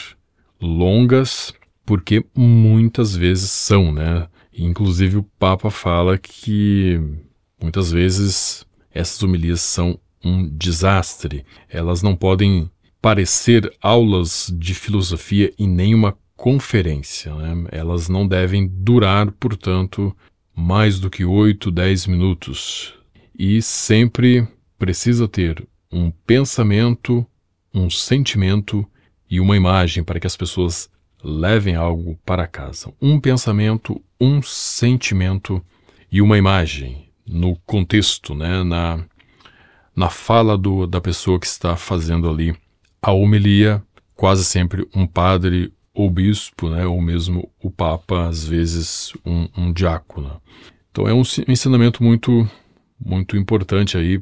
longas, 0.60 1.54
porque 1.86 2.26
muitas 2.36 3.16
vezes 3.16 3.52
são, 3.52 3.92
né? 3.92 4.28
Inclusive 4.52 5.18
o 5.18 5.24
Papa 5.38 5.70
fala 5.70 6.18
que 6.18 7.00
muitas 7.62 7.92
vezes 7.92 8.66
essas 8.92 9.22
homilias 9.22 9.62
são 9.62 10.00
um 10.26 10.50
desastre. 10.58 11.46
Elas 11.70 12.02
não 12.02 12.16
podem 12.16 12.68
parecer 13.02 13.72
aulas 13.82 14.54
de 14.58 14.74
filosofia 14.74 15.54
e 15.58 15.66
nenhuma 15.68 16.18
conferência. 16.36 17.34
Né? 17.34 17.68
Elas 17.72 18.10
não 18.10 18.28
devem 18.28 18.68
durar, 18.68 19.32
portanto, 19.32 20.16
mais 20.56 21.00
do 21.00 21.10
que 21.10 21.24
8, 21.26 21.72
10 21.72 22.08
minutos. 22.08 22.94
E 23.38 23.62
sempre 23.62 24.48
precisa 24.78 25.28
ter 25.28 25.66
um 25.92 26.12
pensamento, 26.12 27.26
um 27.74 27.90
sentimento 27.90 28.86
e 29.30 29.40
uma 29.40 29.56
imagem 29.56 30.04
para 30.04 30.20
que 30.20 30.28
as 30.28 30.36
pessoas 30.36 30.90
levem 31.24 31.76
algo 31.76 32.18
para 32.26 32.48
casa. 32.48 32.94
Um 33.02 33.20
pensamento, 33.20 34.02
um 34.20 34.42
sentimento 34.42 35.64
e 36.12 36.22
uma 36.22 36.38
imagem 36.38 37.10
no 37.26 37.56
contexto, 37.66 38.34
né, 38.34 38.64
na, 38.64 39.04
na 39.96 40.10
fala 40.10 40.58
do, 40.58 40.88
da 40.88 41.00
pessoa 41.00 41.40
que 41.40 41.46
está 41.46 41.76
fazendo 41.76 42.30
ali 42.30 42.56
a 43.02 43.12
homilia, 43.12 43.82
quase 44.16 44.44
sempre 44.44 44.88
um 44.96 45.08
padre 45.08 45.74
ou 45.94 46.10
bispo, 46.10 46.70
né, 46.70 46.86
ou 46.86 47.02
mesmo 47.02 47.50
o 47.62 47.70
papa, 47.70 48.28
às 48.28 48.46
vezes 48.46 49.14
um, 49.26 49.48
um 49.58 49.74
diácono. 49.74 50.42
Então 50.92 51.08
é 51.08 51.14
um 51.14 51.24
ensinamento 51.48 52.04
muito, 52.04 52.50
muito 53.00 53.38
importante 53.38 53.98
aí 53.98 54.22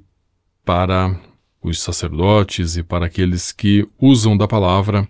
para 0.66 1.20
os 1.62 1.80
sacerdotes 1.80 2.78
e 2.78 2.84
para 2.84 3.06
aqueles 3.06 3.52
que 3.52 3.88
usam 4.00 4.38
da 4.38 4.48
palavra 4.48 5.08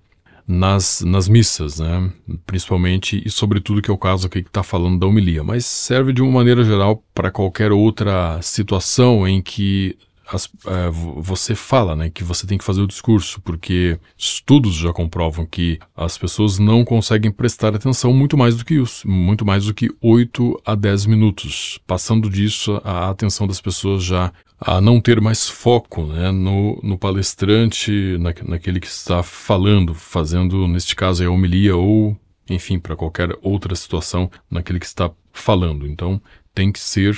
nas, 0.48 1.02
nas 1.02 1.28
missas, 1.28 1.80
né? 1.80 2.12
principalmente 2.46 3.22
e 3.26 3.30
sobretudo 3.30 3.82
que 3.82 3.92
é 3.92 3.94
o 3.94 3.98
caso 3.98 4.28
aqui 4.28 4.42
que 4.42 4.50
está 4.50 4.64
falando 4.64 5.00
da 5.00 5.06
homilia, 5.06 5.44
mas 5.44 5.66
serve 5.66 6.14
de 6.14 6.22
uma 6.22 6.32
maneira 6.32 6.64
geral 6.64 7.04
para 7.14 7.30
qualquer 7.30 7.72
outra 7.72 8.42
situação 8.42 9.28
em 9.28 9.42
que 9.42 9.98
as, 10.32 10.50
é, 10.66 10.90
você 10.90 11.56
fala, 11.56 11.96
né, 11.96 12.10
que 12.10 12.24
você 12.24 12.46
tem 12.46 12.58
que 12.58 12.64
fazer 12.64 12.82
o 12.82 12.88
discurso, 12.88 13.42
porque 13.42 14.00
estudos 14.18 14.76
já 14.76 14.92
comprovam 14.92 15.46
que 15.46 15.80
as 15.96 16.18
pessoas 16.18 16.60
não 16.60 16.84
conseguem 16.84 17.32
prestar 17.32 17.74
atenção 17.74 18.14
muito 18.14 18.38
mais 18.38 18.58
do 18.58 18.66
que 18.66 18.76
isso, 18.76 19.08
muito 19.08 19.46
mais 19.46 19.66
do 19.66 19.74
que 19.74 19.90
8 20.02 20.62
a 20.66 20.76
10 20.76 21.06
minutos. 21.06 21.80
Passando 21.88 22.30
disso, 22.30 22.82
a 22.84 23.10
atenção 23.10 23.48
das 23.48 23.62
pessoas 23.62 24.04
já 24.04 24.32
a 24.60 24.82
não 24.82 25.00
ter 25.00 25.22
mais 25.22 25.48
foco 25.48 26.06
né, 26.08 26.32
no, 26.32 26.80
no 26.84 26.98
palestrante, 26.98 28.18
na, 28.20 28.34
naquele 28.48 28.80
que 28.80 28.88
está 28.88 29.22
falando, 29.22 29.94
fazendo, 29.94 30.68
neste 30.68 30.96
caso, 30.96 31.24
a 31.24 31.30
homilia 31.30 31.76
ou, 31.76 32.18
enfim, 32.50 32.80
para 32.80 32.96
qualquer 32.96 33.30
outra 33.42 33.76
situação, 33.76 34.30
naquele 34.50 34.80
que 34.80 34.86
está 34.86 35.12
falando. 35.32 35.88
Então, 35.88 36.20
tem 36.56 36.72
que 36.72 36.80
ser 36.80 37.16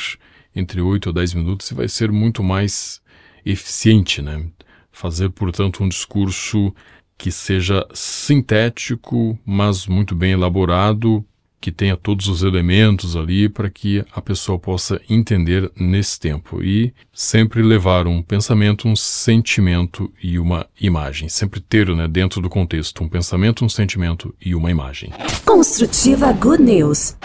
entre 0.55 0.81
8 0.81 1.09
a 1.09 1.11
10 1.11 1.33
minutos 1.35 1.69
e 1.71 1.73
vai 1.73 1.87
ser 1.87 2.11
muito 2.11 2.43
mais 2.43 3.01
eficiente, 3.45 4.21
né? 4.21 4.45
Fazer, 4.91 5.29
portanto, 5.29 5.83
um 5.83 5.89
discurso 5.89 6.73
que 7.17 7.31
seja 7.31 7.85
sintético, 7.93 9.37
mas 9.45 9.87
muito 9.87 10.15
bem 10.15 10.31
elaborado, 10.31 11.25
que 11.59 11.71
tenha 11.71 11.97
todos 11.97 12.27
os 12.27 12.43
elementos 12.43 13.15
ali 13.15 13.49
para 13.49 13.69
que 13.69 14.03
a 14.13 14.21
pessoa 14.21 14.57
possa 14.57 14.99
entender 15.09 15.71
nesse 15.75 16.19
tempo 16.19 16.63
e 16.63 16.93
sempre 17.13 17.61
levar 17.61 18.07
um 18.07 18.21
pensamento, 18.21 18.87
um 18.87 18.95
sentimento 18.95 20.11
e 20.21 20.39
uma 20.39 20.65
imagem, 20.79 21.27
sempre 21.27 21.59
ter, 21.59 21.87
né, 21.89 22.07
dentro 22.07 22.41
do 22.41 22.49
contexto, 22.49 23.03
um 23.03 23.09
pensamento, 23.09 23.65
um 23.65 23.69
sentimento 23.69 24.33
e 24.39 24.55
uma 24.55 24.71
imagem. 24.71 25.11
Construtiva 25.45 26.31
Good 26.33 26.63
News. 26.63 27.15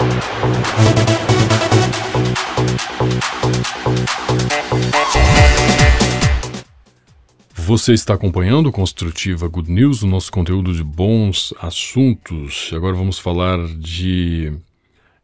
Você 7.66 7.94
está 7.94 8.12
acompanhando 8.12 8.70
Construtiva 8.70 9.48
Good 9.48 9.72
News, 9.72 10.02
o 10.02 10.06
nosso 10.06 10.30
conteúdo 10.30 10.74
de 10.74 10.84
bons 10.84 11.54
assuntos. 11.58 12.70
Agora 12.74 12.94
vamos 12.94 13.18
falar 13.18 13.58
de, 13.78 14.52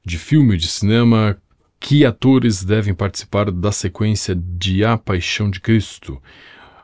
de 0.02 0.16
filme, 0.16 0.56
de 0.56 0.66
cinema. 0.66 1.36
Que 1.78 2.02
atores 2.02 2.64
devem 2.64 2.94
participar 2.94 3.50
da 3.50 3.70
sequência 3.70 4.34
de 4.34 4.82
A 4.82 4.96
Paixão 4.96 5.50
de 5.50 5.60
Cristo? 5.60 6.18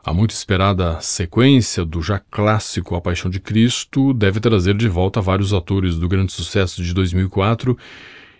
A 0.05 0.13
muito 0.13 0.29
esperada 0.29 1.01
sequência 1.01 1.83
do 1.83 2.03
já 2.03 2.19
clássico 2.19 2.95
A 2.95 3.01
Paixão 3.01 3.31
de 3.31 3.39
Cristo 3.39 4.13
deve 4.13 4.39
trazer 4.39 4.75
de 4.75 4.87
volta 4.87 5.19
vários 5.21 5.55
atores 5.55 5.95
do 5.97 6.07
grande 6.07 6.33
sucesso 6.33 6.83
de 6.83 6.93
2004, 6.93 7.75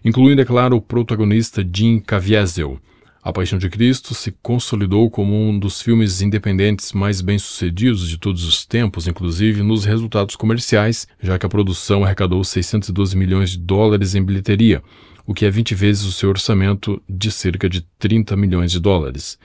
incluindo, 0.06 0.44
é 0.44 0.46
claro, 0.46 0.76
o 0.76 0.82
protagonista 0.82 1.68
Jim 1.68 2.00
Caviezel. 2.00 2.80
A 3.28 3.34
Paixão 3.34 3.60
de 3.60 3.70
Cristo 3.70 4.16
se 4.16 4.32
consolidou 4.42 5.12
como 5.12 5.36
um 5.36 5.60
dos 5.60 5.82
filmes 5.82 6.22
independentes 6.22 6.94
mais 6.94 7.20
bem-sucedidos 7.20 8.08
de 8.08 8.18
todos 8.18 8.46
os 8.46 8.66
tempos, 8.66 9.06
inclusive 9.06 9.62
nos 9.64 9.84
resultados 9.84 10.38
comerciais, 10.38 11.06
já 11.22 11.38
que 11.38 11.46
a 11.46 11.50
produção 11.50 12.06
arrecadou 12.06 12.42
612 12.42 13.18
milhões 13.18 13.50
de 13.50 13.58
dólares 13.58 14.16
em 14.16 14.24
bilheteria, 14.24 14.82
o 15.26 15.34
que 15.34 15.46
é 15.46 15.50
20 15.50 15.76
vezes 15.76 16.06
o 16.06 16.14
seu 16.14 16.30
orçamento 16.30 17.04
de 17.10 17.30
cerca 17.30 17.68
de 17.68 17.82
30 18.00 18.38
milhões 18.38 18.72
de 18.72 18.80
dólares. 18.80 19.38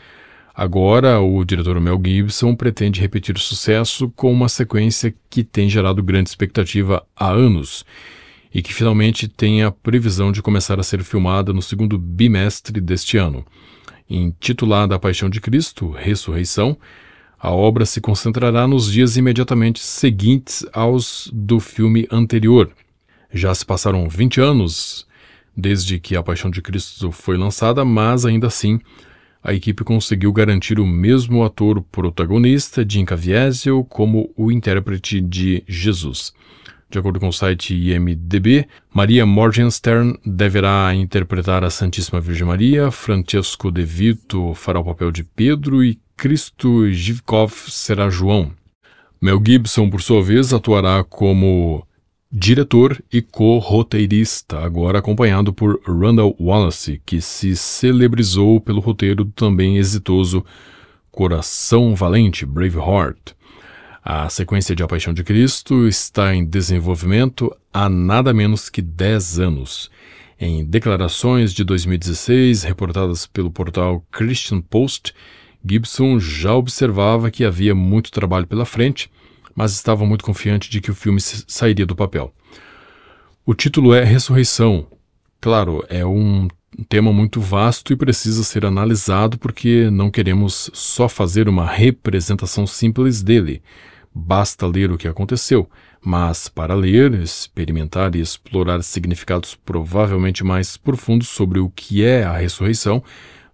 Agora, 0.55 1.19
o 1.19 1.45
diretor 1.45 1.81
Mel 1.81 2.01
Gibson 2.01 2.55
pretende 2.55 3.01
repetir 3.01 3.35
o 3.35 3.41
sucesso 3.41 4.09
com 4.15 4.31
uma 4.31 4.49
sequência 4.49 5.13
que 5.29 5.43
tem 5.43 5.69
gerado 5.69 6.05
grande 6.05 6.29
expectativa 6.29 7.05
há 7.17 7.33
anos 7.33 7.85
e 8.55 8.63
que 8.63 8.75
finalmente 8.75 9.29
tem 9.29 9.63
a 9.63 9.71
previsão 9.71 10.31
de 10.31 10.43
começar 10.43 10.79
a 10.79 10.83
ser 10.83 11.03
filmada 11.03 11.53
no 11.53 11.63
segundo 11.63 11.99
bimestre 11.99 12.81
deste 12.81 13.17
ano. 13.17 13.45
Intitulada 14.09 14.95
A 14.95 14.99
Paixão 14.99 15.31
de 15.31 15.41
Cristo, 15.41 15.91
Ressurreição, 15.91 16.77
a 17.39 17.51
obra 17.51 17.87
se 17.87 18.01
concentrará 18.01 18.67
nos 18.69 18.93
dias 18.93 19.17
imediatamente 19.17 19.81
seguintes 19.81 20.65
aos 20.73 21.31
do 21.33 21.59
filme 21.59 22.07
anterior. 22.11 22.71
Já 23.33 23.55
se 23.55 23.65
passaram 23.65 24.09
20 24.09 24.41
anos 24.41 25.07
desde 25.57 25.99
que 25.99 26.15
A 26.15 26.23
Paixão 26.23 26.51
de 26.51 26.63
Cristo 26.63 27.11
foi 27.11 27.37
lançada, 27.37 27.85
mas 27.85 28.25
ainda 28.25 28.47
assim 28.47 28.79
a 29.43 29.53
equipe 29.53 29.83
conseguiu 29.83 30.33
garantir 30.33 30.79
o 30.79 30.87
mesmo 30.87 31.43
ator 31.43 31.83
protagonista, 31.83 32.87
Jim 32.89 33.05
Caviezel, 33.05 33.83
como 33.85 34.33
o 34.37 34.53
intérprete 34.53 35.21
de 35.21 35.65
Jesus. 35.67 36.33
De 36.93 36.99
acordo 36.99 37.19
com 37.19 37.29
o 37.29 37.33
site 37.33 37.75
IMDB, 37.75 38.69
Maria 38.93 39.25
Morgenstern 39.25 40.15
deverá 40.27 40.95
interpretar 40.95 41.65
a 41.65 41.71
Santíssima 41.71 42.21
Virgem 42.21 42.47
Maria, 42.47 42.91
Francesco 42.91 43.73
De 43.73 43.83
Vito 43.83 44.53
fará 44.53 44.79
o 44.79 44.85
papel 44.85 45.11
de 45.11 45.25
Pedro 45.25 45.83
e 45.83 45.99
Cristo 46.19 46.87
Zhivkov 46.93 47.51
será 47.69 48.11
João. 48.11 48.53
Mel 49.19 49.43
Gibson, 49.43 49.89
por 49.89 50.03
sua 50.03 50.23
vez, 50.23 50.53
atuará 50.53 51.03
como 51.03 51.83
diretor 52.31 53.03
e 53.11 53.23
co-roteirista, 53.23 54.59
agora 54.59 54.99
acompanhado 54.99 55.51
por 55.51 55.81
Randall 55.87 56.37
Wallace, 56.39 57.01
que 57.07 57.23
se 57.23 57.57
celebrizou 57.57 58.61
pelo 58.61 58.83
roteiro 58.83 59.25
do 59.25 59.33
também 59.33 59.79
exitoso 59.79 60.45
Coração 61.11 61.95
Valente, 61.95 62.45
Braveheart. 62.45 63.35
A 64.05 64.29
sequência 64.29 64.75
de 64.75 64.83
A 64.83 64.89
Paixão 64.89 65.15
de 65.15 65.23
Cristo 65.23 65.87
está 65.87 66.35
em 66.35 66.45
desenvolvimento 66.45 67.57
há 67.73 67.89
nada 67.89 68.35
menos 68.35 68.69
que 68.69 68.83
10 68.83 69.39
anos. 69.39 69.93
Em 70.41 70.65
declarações 70.65 71.55
de 71.55 71.63
2016, 71.63 72.65
reportadas 72.65 73.27
pelo 73.27 73.49
portal 73.49 74.05
Christian 74.11 74.61
Post, 74.61 75.15
Gibson 75.65 76.19
já 76.19 76.53
observava 76.53 77.31
que 77.31 77.45
havia 77.45 77.77
muito 77.77 78.11
trabalho 78.11 78.45
pela 78.45 78.65
frente, 78.65 79.09
mas 79.55 79.73
estava 79.73 80.05
muito 80.05 80.25
confiante 80.25 80.69
de 80.69 80.81
que 80.81 80.91
o 80.91 80.97
filme 80.97 81.21
sairia 81.21 81.87
do 81.87 81.95
papel. 81.95 82.35
O 83.47 83.55
título 83.55 83.95
é 83.95 84.03
Ressurreição. 84.03 84.89
Claro, 85.41 85.85
é 85.89 86.05
um 86.05 86.49
tema 86.89 87.13
muito 87.13 87.41
vasto 87.41 87.93
e 87.93 87.97
precisa 87.97 88.43
ser 88.43 88.67
analisado 88.67 89.39
porque 89.39 89.89
não 89.93 90.11
queremos 90.11 90.71
só 90.73 91.09
fazer 91.09 91.49
uma 91.49 91.71
representação 91.71 92.67
simples 92.67 93.23
dele. 93.23 93.63
Basta 94.15 94.67
ler 94.67 94.93
o 94.93 94.99
que 94.99 95.09
aconteceu, 95.09 95.69
mas 96.05 96.49
para 96.49 96.75
ler, 96.75 97.15
experimentar 97.15 98.15
e 98.15 98.21
explorar 98.21 98.83
significados 98.83 99.55
provavelmente 99.55 100.45
mais 100.45 100.77
profundos 100.77 101.29
sobre 101.29 101.59
o 101.59 101.71
que 101.71 102.05
é 102.05 102.23
a 102.25 102.37
ressurreição, 102.37 103.03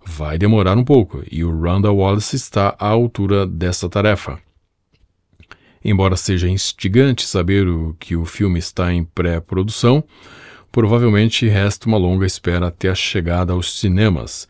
vai 0.05 0.39
demorar 0.39 0.77
um 0.77 0.85
pouco, 0.85 1.23
e 1.31 1.45
o 1.45 1.61
Randall 1.61 1.99
Wallace 1.99 2.35
está 2.35 2.75
à 2.79 2.89
altura 2.89 3.47
dessa 3.47 3.89
tarefa. 3.89 4.41
Embora 5.85 6.17
seja 6.17 6.49
instigante 6.49 7.27
saber 7.27 7.69
o 7.69 7.95
que 8.01 8.17
o 8.17 8.25
filme 8.25 8.59
está 8.59 8.93
em 8.93 9.05
pré-produção, 9.05 10.03
provavelmente 10.73 11.47
resta 11.47 11.87
uma 11.87 11.99
longa 11.99 12.27
espera 12.27 12.67
até 12.67 12.89
a 12.89 12.95
chegada 12.95 13.53
aos 13.53 13.79
cinemas. 13.79 14.49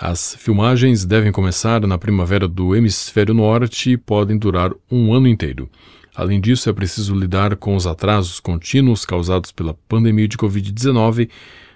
As 0.00 0.36
filmagens 0.36 1.04
devem 1.04 1.32
começar 1.32 1.84
na 1.84 1.98
primavera 1.98 2.46
do 2.46 2.76
hemisfério 2.76 3.34
norte 3.34 3.90
e 3.90 3.96
podem 3.96 4.38
durar 4.38 4.70
um 4.88 5.12
ano 5.12 5.26
inteiro. 5.26 5.68
Além 6.14 6.40
disso, 6.40 6.70
é 6.70 6.72
preciso 6.72 7.16
lidar 7.16 7.56
com 7.56 7.74
os 7.74 7.84
atrasos 7.84 8.38
contínuos 8.38 9.04
causados 9.04 9.50
pela 9.50 9.74
pandemia 9.88 10.28
de 10.28 10.36
Covid-19, 10.36 11.28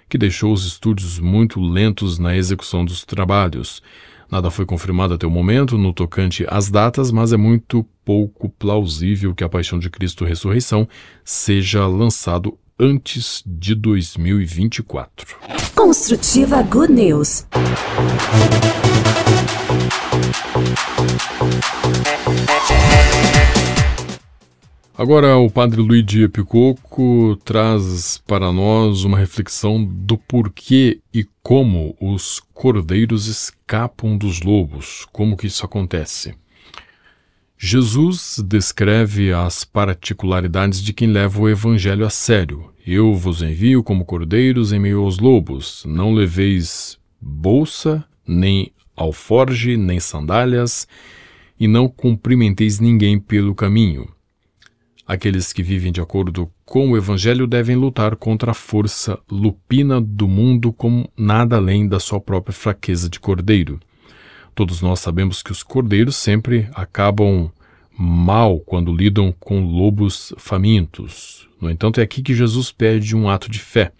que 0.07 0.17
deixou 0.17 0.53
os 0.53 0.65
estúdios 0.65 1.19
muito 1.19 1.59
lentos 1.59 2.17
na 2.17 2.33
execução 2.33 2.85
dos 2.85 3.03
trabalhos. 3.03 3.83
Nada 4.31 4.49
foi 4.49 4.65
confirmado 4.65 5.13
até 5.13 5.27
o 5.27 5.29
momento 5.29 5.77
no 5.77 5.91
tocante 5.91 6.45
às 6.47 6.71
datas, 6.71 7.11
mas 7.11 7.33
é 7.33 7.37
muito 7.37 7.85
pouco 8.05 8.47
plausível 8.47 9.35
que 9.35 9.43
a 9.43 9.49
Paixão 9.49 9.77
de 9.77 9.89
Cristo 9.89 10.23
Ressurreição 10.23 10.87
seja 11.25 11.85
lançado 11.85 12.57
antes 12.83 13.41
de 13.45 13.75
2024. 13.75 15.37
Construtiva 15.73 16.61
Good 16.63 16.91
News. 16.91 17.45
Agora, 24.97 25.37
o 25.37 25.49
padre 25.49 25.81
Luigi 25.81 26.27
Picoco 26.27 27.37
traz 27.45 28.21
para 28.27 28.51
nós 28.51 29.05
uma 29.05 29.17
reflexão 29.17 29.81
do 29.81 30.17
porquê 30.17 30.99
e 31.13 31.25
como 31.41 31.95
os 32.01 32.41
cordeiros 32.53 33.27
escapam 33.27 34.17
dos 34.17 34.41
lobos, 34.41 35.07
como 35.13 35.37
que 35.37 35.47
isso 35.47 35.65
acontece. 35.65 36.35
Jesus 37.65 38.43
descreve 38.45 39.31
as 39.31 39.63
particularidades 39.63 40.81
de 40.81 40.91
quem 40.91 41.07
leva 41.07 41.39
o 41.39 41.47
evangelho 41.47 42.05
a 42.05 42.09
sério. 42.09 42.69
Eu 42.85 43.15
vos 43.15 43.41
envio 43.41 43.81
como 43.81 44.03
cordeiros 44.03 44.73
em 44.73 44.79
meio 44.79 44.99
aos 44.99 45.17
lobos. 45.17 45.81
Não 45.87 46.13
leveis 46.13 46.99
bolsa, 47.21 48.03
nem 48.27 48.69
alforge, 48.97 49.77
nem 49.77 49.97
sandálias, 49.97 50.85
e 51.57 51.65
não 51.65 51.87
cumprimenteis 51.87 52.81
ninguém 52.81 53.17
pelo 53.17 53.55
caminho. 53.55 54.09
Aqueles 55.07 55.53
que 55.53 55.63
vivem 55.63 55.93
de 55.93 56.01
acordo 56.01 56.51
com 56.65 56.91
o 56.91 56.97
Evangelho 56.97 57.47
devem 57.47 57.77
lutar 57.77 58.17
contra 58.17 58.51
a 58.51 58.53
força 58.53 59.17
lupina 59.31 60.01
do 60.01 60.27
mundo 60.27 60.73
com 60.73 61.07
nada 61.15 61.55
além 61.55 61.87
da 61.87 61.97
sua 61.97 62.19
própria 62.19 62.53
fraqueza 62.53 63.07
de 63.07 63.21
cordeiro. 63.21 63.79
Todos 64.55 64.81
nós 64.81 64.99
sabemos 64.99 65.41
que 65.41 65.51
os 65.51 65.63
cordeiros 65.63 66.15
sempre 66.15 66.69
acabam 66.73 67.51
mal 67.97 68.59
quando 68.59 68.95
lidam 68.95 69.33
com 69.39 69.65
lobos 69.65 70.33
famintos. 70.37 71.47
No 71.59 71.69
entanto, 71.69 71.99
é 71.99 72.03
aqui 72.03 72.21
que 72.21 72.35
Jesus 72.35 72.71
pede 72.71 73.15
um 73.15 73.29
ato 73.29 73.49
de 73.49 73.59
fé. 73.59 73.91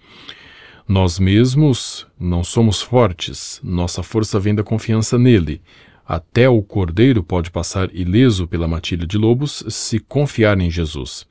Nós 0.88 1.18
mesmos 1.18 2.06
não 2.20 2.44
somos 2.44 2.82
fortes, 2.82 3.60
nossa 3.64 4.04
força 4.04 4.40
vem 4.40 4.54
da 4.54 4.64
confiança 4.64 5.18
nele. 5.18 5.62
Até 6.06 6.50
o 6.50 6.62
cordeiro 6.62 7.24
pode 7.24 7.50
passar 7.50 7.90
ileso 7.96 8.48
pela 8.48 8.68
matilha 8.68 9.08
de 9.08 9.18
lobos 9.18 9.64
se 9.70 9.98
confiar 10.00 10.60
em 10.60 10.70
Jesus. 10.70 11.26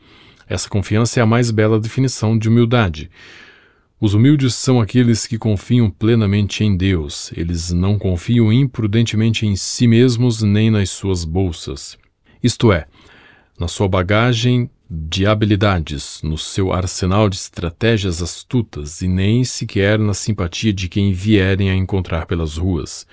Essa 0.48 0.68
confiança 0.68 1.20
é 1.20 1.22
a 1.22 1.26
mais 1.26 1.50
bela 1.50 1.78
definição 1.78 2.36
de 2.36 2.48
humildade. 2.48 3.10
Os 4.04 4.14
humildes 4.14 4.56
são 4.56 4.80
aqueles 4.80 5.28
que 5.28 5.38
confiam 5.38 5.88
plenamente 5.88 6.64
em 6.64 6.76
Deus. 6.76 7.30
Eles 7.36 7.70
não 7.70 7.96
confiam 7.96 8.52
imprudentemente 8.52 9.46
em 9.46 9.54
si 9.54 9.86
mesmos 9.86 10.42
nem 10.42 10.72
nas 10.72 10.90
suas 10.90 11.24
bolsas. 11.24 11.96
Isto 12.42 12.72
é, 12.72 12.88
na 13.56 13.68
sua 13.68 13.86
bagagem 13.86 14.68
de 14.90 15.24
habilidades, 15.24 16.20
no 16.20 16.36
seu 16.36 16.72
arsenal 16.72 17.28
de 17.28 17.36
estratégias 17.36 18.20
astutas 18.20 19.02
e 19.02 19.06
nem 19.06 19.44
sequer 19.44 20.00
na 20.00 20.14
simpatia 20.14 20.72
de 20.72 20.88
quem 20.88 21.12
vierem 21.12 21.70
a 21.70 21.76
encontrar 21.76 22.26
pelas 22.26 22.56
ruas. 22.56 23.06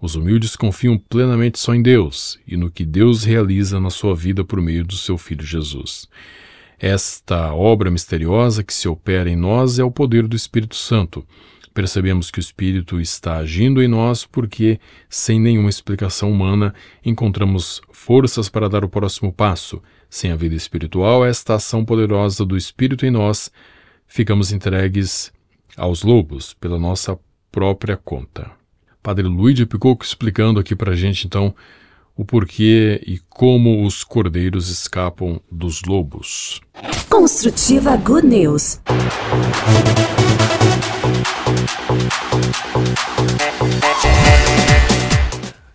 Os 0.00 0.14
humildes 0.14 0.54
confiam 0.54 0.96
plenamente 0.96 1.58
só 1.58 1.74
em 1.74 1.82
Deus 1.82 2.38
e 2.46 2.56
no 2.56 2.70
que 2.70 2.84
Deus 2.84 3.24
realiza 3.24 3.80
na 3.80 3.90
sua 3.90 4.14
vida 4.14 4.44
por 4.44 4.62
meio 4.62 4.84
do 4.84 4.94
seu 4.94 5.18
Filho 5.18 5.44
Jesus. 5.44 6.08
Esta 6.78 7.52
obra 7.52 7.90
misteriosa 7.90 8.62
que 8.62 8.72
se 8.72 8.88
opera 8.88 9.28
em 9.28 9.34
nós 9.34 9.78
é 9.78 9.84
o 9.84 9.90
poder 9.90 10.28
do 10.28 10.36
Espírito 10.36 10.76
Santo. 10.76 11.26
Percebemos 11.74 12.30
que 12.30 12.38
o 12.38 12.40
Espírito 12.40 13.00
está 13.00 13.36
agindo 13.36 13.82
em 13.82 13.88
nós 13.88 14.24
porque, 14.24 14.78
sem 15.08 15.40
nenhuma 15.40 15.68
explicação 15.68 16.30
humana, 16.30 16.72
encontramos 17.04 17.80
forças 17.90 18.48
para 18.48 18.68
dar 18.68 18.84
o 18.84 18.88
próximo 18.88 19.32
passo. 19.32 19.82
Sem 20.08 20.30
a 20.30 20.36
vida 20.36 20.54
espiritual, 20.54 21.24
esta 21.24 21.54
ação 21.54 21.84
poderosa 21.84 22.44
do 22.44 22.56
Espírito 22.56 23.04
em 23.04 23.10
nós, 23.10 23.50
ficamos 24.06 24.52
entregues 24.52 25.32
aos 25.76 26.02
lobos 26.02 26.54
pela 26.54 26.78
nossa 26.78 27.18
própria 27.50 27.96
conta. 27.96 28.50
Padre 29.02 29.26
Luigi 29.26 29.66
Picoco 29.66 30.04
explicando 30.04 30.58
aqui 30.60 30.74
para 30.74 30.92
a 30.92 30.96
gente, 30.96 31.26
então, 31.26 31.54
o 32.18 32.24
porquê 32.24 33.00
e 33.06 33.20
como 33.30 33.86
os 33.86 34.02
cordeiros 34.02 34.68
escapam 34.68 35.40
dos 35.50 35.82
lobos. 35.82 36.60
Construtiva 37.08 37.96
Good 37.96 38.26
News. 38.26 38.80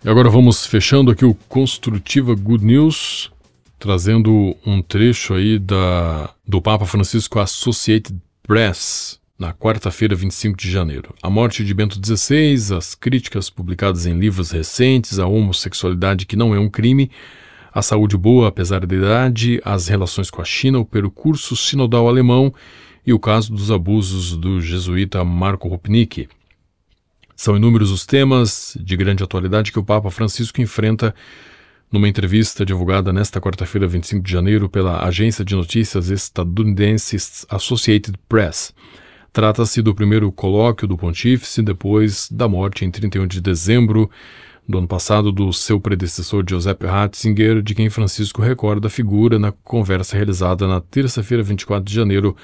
E 0.04 0.08
agora 0.08 0.28
vamos 0.28 0.66
fechando 0.66 1.10
aqui 1.10 1.24
o 1.24 1.34
Construtiva 1.48 2.34
Good 2.34 2.62
News, 2.62 3.32
trazendo 3.78 4.54
um 4.66 4.82
trecho 4.82 5.32
aí 5.32 5.58
da, 5.58 6.28
do 6.46 6.60
Papa 6.60 6.84
Francisco 6.84 7.38
Associated 7.40 8.20
Press, 8.42 9.18
na 9.44 9.52
quarta-feira, 9.52 10.14
25 10.14 10.56
de 10.56 10.70
janeiro. 10.70 11.14
A 11.22 11.28
morte 11.28 11.62
de 11.62 11.74
Bento 11.74 12.00
XVI, 12.02 12.74
as 12.74 12.94
críticas 12.94 13.50
publicadas 13.50 14.06
em 14.06 14.18
livros 14.18 14.50
recentes, 14.50 15.18
a 15.18 15.26
homossexualidade 15.26 16.24
que 16.24 16.34
não 16.34 16.54
é 16.54 16.58
um 16.58 16.70
crime, 16.70 17.10
a 17.70 17.82
saúde 17.82 18.16
boa 18.16 18.48
apesar 18.48 18.86
da 18.86 18.96
idade, 18.96 19.60
as 19.62 19.86
relações 19.86 20.30
com 20.30 20.40
a 20.40 20.44
China, 20.46 20.78
o 20.78 20.84
percurso 20.84 21.54
sinodal 21.54 22.08
alemão 22.08 22.54
e 23.06 23.12
o 23.12 23.18
caso 23.18 23.52
dos 23.52 23.70
abusos 23.70 24.34
do 24.34 24.62
jesuíta 24.62 25.22
Marco 25.22 25.68
Rupnik. 25.68 26.26
São 27.36 27.54
inúmeros 27.54 27.90
os 27.90 28.06
temas 28.06 28.74
de 28.80 28.96
grande 28.96 29.22
atualidade 29.22 29.72
que 29.72 29.78
o 29.78 29.84
Papa 29.84 30.10
Francisco 30.10 30.62
enfrenta 30.62 31.14
numa 31.92 32.08
entrevista 32.08 32.64
divulgada 32.64 33.12
nesta 33.12 33.42
quarta-feira, 33.42 33.86
25 33.86 34.24
de 34.24 34.32
janeiro, 34.32 34.70
pela 34.70 35.04
agência 35.04 35.44
de 35.44 35.54
notícias 35.54 36.08
estadunidense 36.08 37.16
Associated 37.50 38.16
Press. 38.26 38.72
Trata-se 39.34 39.82
do 39.82 39.92
primeiro 39.92 40.30
colóquio 40.30 40.86
do 40.86 40.96
pontífice 40.96 41.60
depois 41.60 42.28
da 42.30 42.46
morte 42.46 42.84
em 42.84 42.90
31 42.92 43.26
de 43.26 43.40
dezembro 43.40 44.08
do 44.66 44.78
ano 44.78 44.86
passado 44.86 45.32
do 45.32 45.52
seu 45.52 45.80
predecessor 45.80 46.44
Joseph 46.48 46.80
Ratzinger, 46.80 47.60
de 47.60 47.74
quem 47.74 47.90
Francisco 47.90 48.40
recorda 48.40 48.86
a 48.86 48.90
figura 48.90 49.36
na 49.36 49.50
conversa 49.50 50.16
realizada 50.16 50.68
na 50.68 50.80
terça-feira, 50.80 51.42
24 51.42 51.84
de 51.84 51.92
janeiro, 51.92 52.36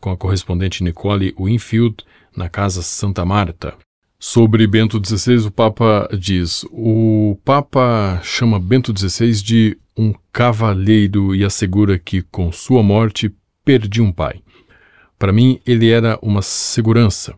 com 0.00 0.08
a 0.12 0.16
correspondente 0.16 0.84
Nicole 0.84 1.34
Winfield, 1.36 1.96
na 2.36 2.48
Casa 2.48 2.80
Santa 2.80 3.24
Marta. 3.24 3.74
Sobre 4.16 4.68
Bento 4.68 5.02
XVI, 5.04 5.48
o 5.48 5.50
Papa 5.50 6.08
diz: 6.16 6.64
O 6.70 7.36
Papa 7.44 8.20
chama 8.22 8.60
Bento 8.60 8.96
XVI 8.96 9.32
de 9.42 9.76
um 9.98 10.14
cavalheiro 10.32 11.34
e 11.34 11.44
assegura 11.44 11.98
que, 11.98 12.22
com 12.22 12.52
sua 12.52 12.84
morte, 12.84 13.34
perdi 13.64 14.00
um 14.00 14.12
pai. 14.12 14.45
Para 15.18 15.32
mim, 15.32 15.58
ele 15.66 15.90
era 15.90 16.18
uma 16.20 16.42
segurança. 16.42 17.34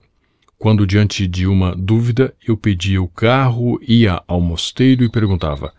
Quando, 0.58 0.84
diante 0.84 1.28
de 1.28 1.46
uma 1.46 1.76
dúvida, 1.76 2.34
eu 2.46 2.56
pedia 2.56 3.00
o 3.00 3.06
carro, 3.06 3.78
ia 3.80 4.20
ao 4.26 4.40
mosteiro 4.40 5.04
e 5.04 5.08
perguntava. 5.08 5.72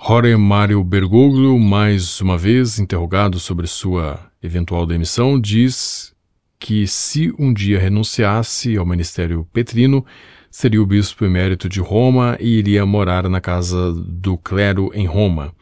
Jorge 0.00 0.36
Mário 0.36 0.82
Bergoglio, 0.84 1.58
mais 1.58 2.20
uma 2.20 2.38
vez 2.38 2.78
interrogado 2.78 3.40
sobre 3.40 3.66
sua 3.66 4.20
eventual 4.40 4.86
demissão, 4.86 5.40
diz 5.40 6.14
que 6.58 6.86
se 6.86 7.34
um 7.36 7.52
dia 7.52 7.80
renunciasse 7.80 8.76
ao 8.76 8.86
ministério 8.86 9.44
petrino, 9.52 10.06
seria 10.48 10.80
o 10.80 10.86
bispo 10.86 11.24
emérito 11.24 11.68
de 11.68 11.80
Roma 11.80 12.36
e 12.38 12.58
iria 12.58 12.86
morar 12.86 13.28
na 13.28 13.40
casa 13.40 13.92
do 13.92 14.38
clero 14.38 14.92
em 14.94 15.06
Roma. 15.06 15.52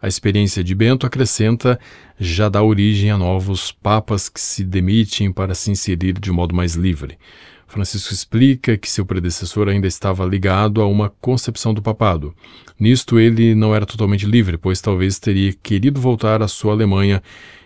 A 0.00 0.08
experiência 0.08 0.62
de 0.62 0.74
Bento, 0.74 1.06
acrescenta, 1.06 1.78
já 2.18 2.48
dá 2.48 2.62
origem 2.62 3.10
a 3.10 3.16
novos 3.16 3.72
papas 3.72 4.28
que 4.28 4.40
se 4.40 4.62
demitem 4.64 5.32
para 5.32 5.54
se 5.54 5.70
inserir 5.70 6.18
de 6.18 6.30
modo 6.30 6.54
mais 6.54 6.74
livre. 6.74 7.18
Francisco 7.66 8.12
explica 8.12 8.76
que 8.76 8.90
seu 8.90 9.04
predecessor 9.04 9.68
ainda 9.68 9.86
estava 9.86 10.24
ligado 10.24 10.80
a 10.80 10.86
uma 10.86 11.10
concepção 11.20 11.74
do 11.74 11.82
papado. 11.82 12.34
Nisto 12.78 13.18
ele 13.18 13.54
não 13.54 13.74
era 13.74 13.84
totalmente 13.84 14.24
livre, 14.24 14.56
pois 14.56 14.80
talvez 14.80 15.18
teria 15.18 15.52
querido 15.52 16.00
voltar 16.00 16.42
à 16.42 16.48
sua 16.48 16.72
Alemanha 16.72 17.22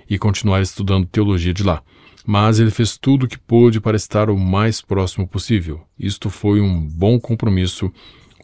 e 0.09 0.19
continuar 0.19 0.63
estudando 0.63 1.07
teologia 1.07 1.53
de 1.53 1.63
lá. 1.63 1.83
Mas 2.25 2.59
ele 2.61 2.71
fez 2.71 2.97
tudo 2.97 3.25
o 3.25 3.29
que 3.29 3.39
pôde 3.39 3.81
para 3.81 3.97
estar 3.97 4.31
o 4.31 4.39
mais 4.39 4.81
próximo 4.81 5.27
possível. 5.27 5.81
Isto 5.99 6.31
foi 6.31 6.61
um 6.61 6.81
bom 6.81 7.19
compromisso, 7.19 7.93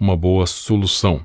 uma 0.00 0.16
boa 0.16 0.46
solução. 0.46 1.24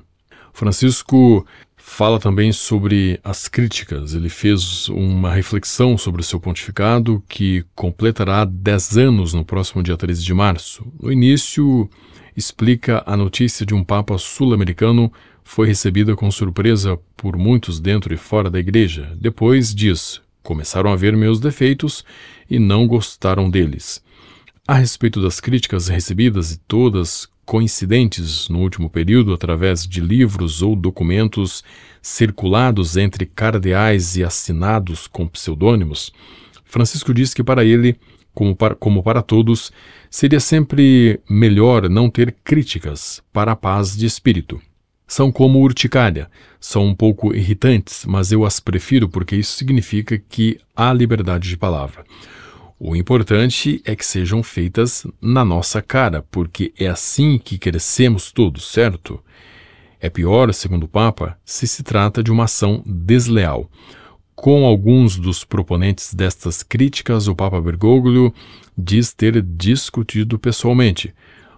Francisco 0.52 1.46
fala 1.84 2.18
também 2.18 2.52
sobre 2.52 3.20
as 3.22 3.48
críticas. 3.48 4.14
Ele 4.14 4.28
fez 4.28 4.88
uma 4.88 5.32
reflexão 5.32 5.98
sobre 5.98 6.20
o 6.20 6.24
seu 6.24 6.40
pontificado 6.40 7.22
que 7.28 7.64
completará 7.74 8.44
10 8.44 8.98
anos 8.98 9.34
no 9.34 9.44
próximo 9.44 9.82
dia 9.82 9.96
13 9.96 10.24
de 10.24 10.32
março. 10.32 10.86
No 11.00 11.12
início, 11.12 11.90
explica 12.36 13.02
a 13.04 13.16
notícia 13.16 13.66
de 13.66 13.74
um 13.74 13.84
Papa 13.84 14.16
sul-americano 14.16 15.12
foi 15.44 15.66
recebida 15.66 16.14
com 16.14 16.30
surpresa 16.30 16.98
por 17.16 17.36
muitos 17.36 17.80
dentro 17.80 18.14
e 18.14 18.16
fora 18.16 18.48
da 18.48 18.60
igreja. 18.60 19.12
Depois 19.20 19.74
diz: 19.74 20.20
começaram 20.42 20.90
a 20.90 20.96
ver 20.96 21.16
meus 21.16 21.40
defeitos 21.40 22.04
e 22.48 22.58
não 22.58 22.86
gostaram 22.86 23.50
deles. 23.50 24.02
A 24.66 24.74
respeito 24.74 25.20
das 25.20 25.40
críticas 25.40 25.88
recebidas 25.88 26.52
e 26.52 26.58
todas 26.58 27.28
coincidentes 27.52 28.48
no 28.48 28.60
último 28.60 28.88
período 28.88 29.34
através 29.34 29.86
de 29.86 30.00
livros 30.00 30.62
ou 30.62 30.74
documentos 30.74 31.62
circulados 32.00 32.96
entre 32.96 33.26
cardeais 33.26 34.16
e 34.16 34.24
assinados 34.24 35.06
com 35.06 35.28
pseudônimos, 35.28 36.10
Francisco 36.64 37.12
diz 37.12 37.34
que 37.34 37.44
para 37.44 37.62
ele, 37.62 37.98
como 38.32 38.56
para, 38.56 38.74
como 38.74 39.02
para 39.02 39.20
todos, 39.20 39.70
seria 40.10 40.40
sempre 40.40 41.20
melhor 41.28 41.90
não 41.90 42.08
ter 42.08 42.34
críticas 42.42 43.22
para 43.30 43.52
a 43.52 43.56
paz 43.56 43.94
de 43.94 44.06
espírito. 44.06 44.58
São 45.06 45.30
como 45.30 45.60
urticária, 45.60 46.30
são 46.58 46.86
um 46.86 46.94
pouco 46.94 47.34
irritantes, 47.34 48.06
mas 48.06 48.32
eu 48.32 48.46
as 48.46 48.60
prefiro 48.60 49.10
porque 49.10 49.36
isso 49.36 49.58
significa 49.58 50.16
que 50.16 50.58
há 50.74 50.90
liberdade 50.90 51.50
de 51.50 51.58
palavra. 51.58 52.02
O 52.84 52.96
importante 52.96 53.80
é 53.84 53.94
que 53.94 54.04
sejam 54.04 54.42
feitas 54.42 55.06
na 55.20 55.44
nossa 55.44 55.80
cara, 55.80 56.26
porque 56.32 56.74
é 56.76 56.88
assim 56.88 57.38
que 57.38 57.56
crescemos 57.56 58.32
todos, 58.32 58.66
certo? 58.66 59.22
É 60.00 60.10
pior, 60.10 60.52
segundo 60.52 60.82
o 60.82 60.88
Papa, 60.88 61.38
se 61.44 61.68
se 61.68 61.84
trata 61.84 62.24
de 62.24 62.32
uma 62.32 62.42
ação 62.42 62.82
desleal. 62.84 63.70
Com 64.34 64.66
alguns 64.66 65.16
dos 65.16 65.44
proponentes 65.44 66.12
destas 66.12 66.64
críticas, 66.64 67.28
o 67.28 67.36
Papa 67.36 67.60
Bergoglio 67.60 68.34
diz 68.76 69.12
ter 69.12 69.40
discutido 69.40 70.36
pessoalmente. 70.36 71.14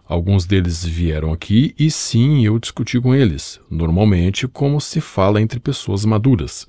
Alguns 0.07 0.45
deles 0.45 0.85
vieram 0.85 1.33
aqui 1.33 1.75
e 1.79 1.91
sim, 1.91 2.45
eu 2.45 2.59
discuti 2.59 3.01
com 3.01 3.15
eles, 3.15 3.59
normalmente 3.71 4.47
como 4.47 4.79
se 4.79 5.01
fala 5.01 5.41
entre 5.41 5.59
pessoas 5.59 6.05
maduras. 6.05 6.67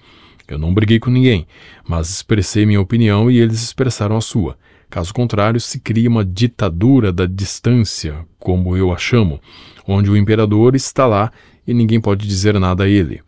Eu 0.48 0.58
não 0.58 0.74
briguei 0.74 1.00
com 1.00 1.10
ninguém, 1.10 1.48
mas 1.88 2.10
expressei 2.10 2.66
minha 2.66 2.82
opinião 2.82 3.30
e 3.32 3.40
eles 3.40 3.62
expressaram 3.64 4.16
a 4.16 4.22
sua. 4.22 4.58
Caso 4.90 5.14
contrário, 5.14 5.60
se 5.60 5.80
cria 5.80 6.10
uma 6.10 6.24
ditadura 6.24 7.12
da 7.12 7.26
distância, 7.26 8.26
como 8.38 8.78
eu 8.78 8.94
a 8.94 8.98
chamo, 8.98 9.42
onde 9.88 10.10
o 10.10 10.18
imperador 10.18 10.76
está 10.76 11.06
lá 11.06 11.32
e 11.68 11.74
ninguém 11.74 12.00
pode 12.00 12.28
dizer 12.28 12.60
nada 12.60 12.84
a 12.84 12.88
ele. 12.88 13.22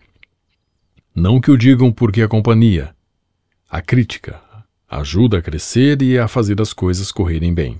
Não 1.15 1.41
que 1.41 1.49
o 1.49 1.57
digam 1.57 1.91
porque 1.91 2.21
a 2.21 2.27
companhia, 2.27 2.95
a 3.69 3.81
crítica, 3.81 4.39
ajuda 4.87 5.39
a 5.39 5.41
crescer 5.41 6.01
e 6.01 6.17
a 6.17 6.27
fazer 6.27 6.61
as 6.61 6.71
coisas 6.71 7.11
correrem 7.11 7.53
bem. 7.53 7.77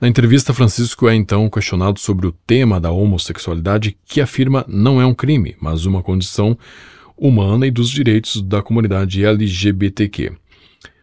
Na 0.00 0.08
entrevista, 0.08 0.52
Francisco 0.52 1.08
é 1.08 1.14
então 1.14 1.48
questionado 1.48 2.00
sobre 2.00 2.26
o 2.26 2.32
tema 2.32 2.80
da 2.80 2.90
homossexualidade, 2.90 3.96
que 4.04 4.20
afirma 4.20 4.64
não 4.66 5.00
é 5.00 5.06
um 5.06 5.14
crime, 5.14 5.54
mas 5.60 5.86
uma 5.86 6.02
condição 6.02 6.58
humana 7.22 7.68
e 7.68 7.70
dos 7.70 7.88
direitos 7.88 8.42
da 8.42 8.60
comunidade 8.60 9.24
LGBTQ. 9.24 10.32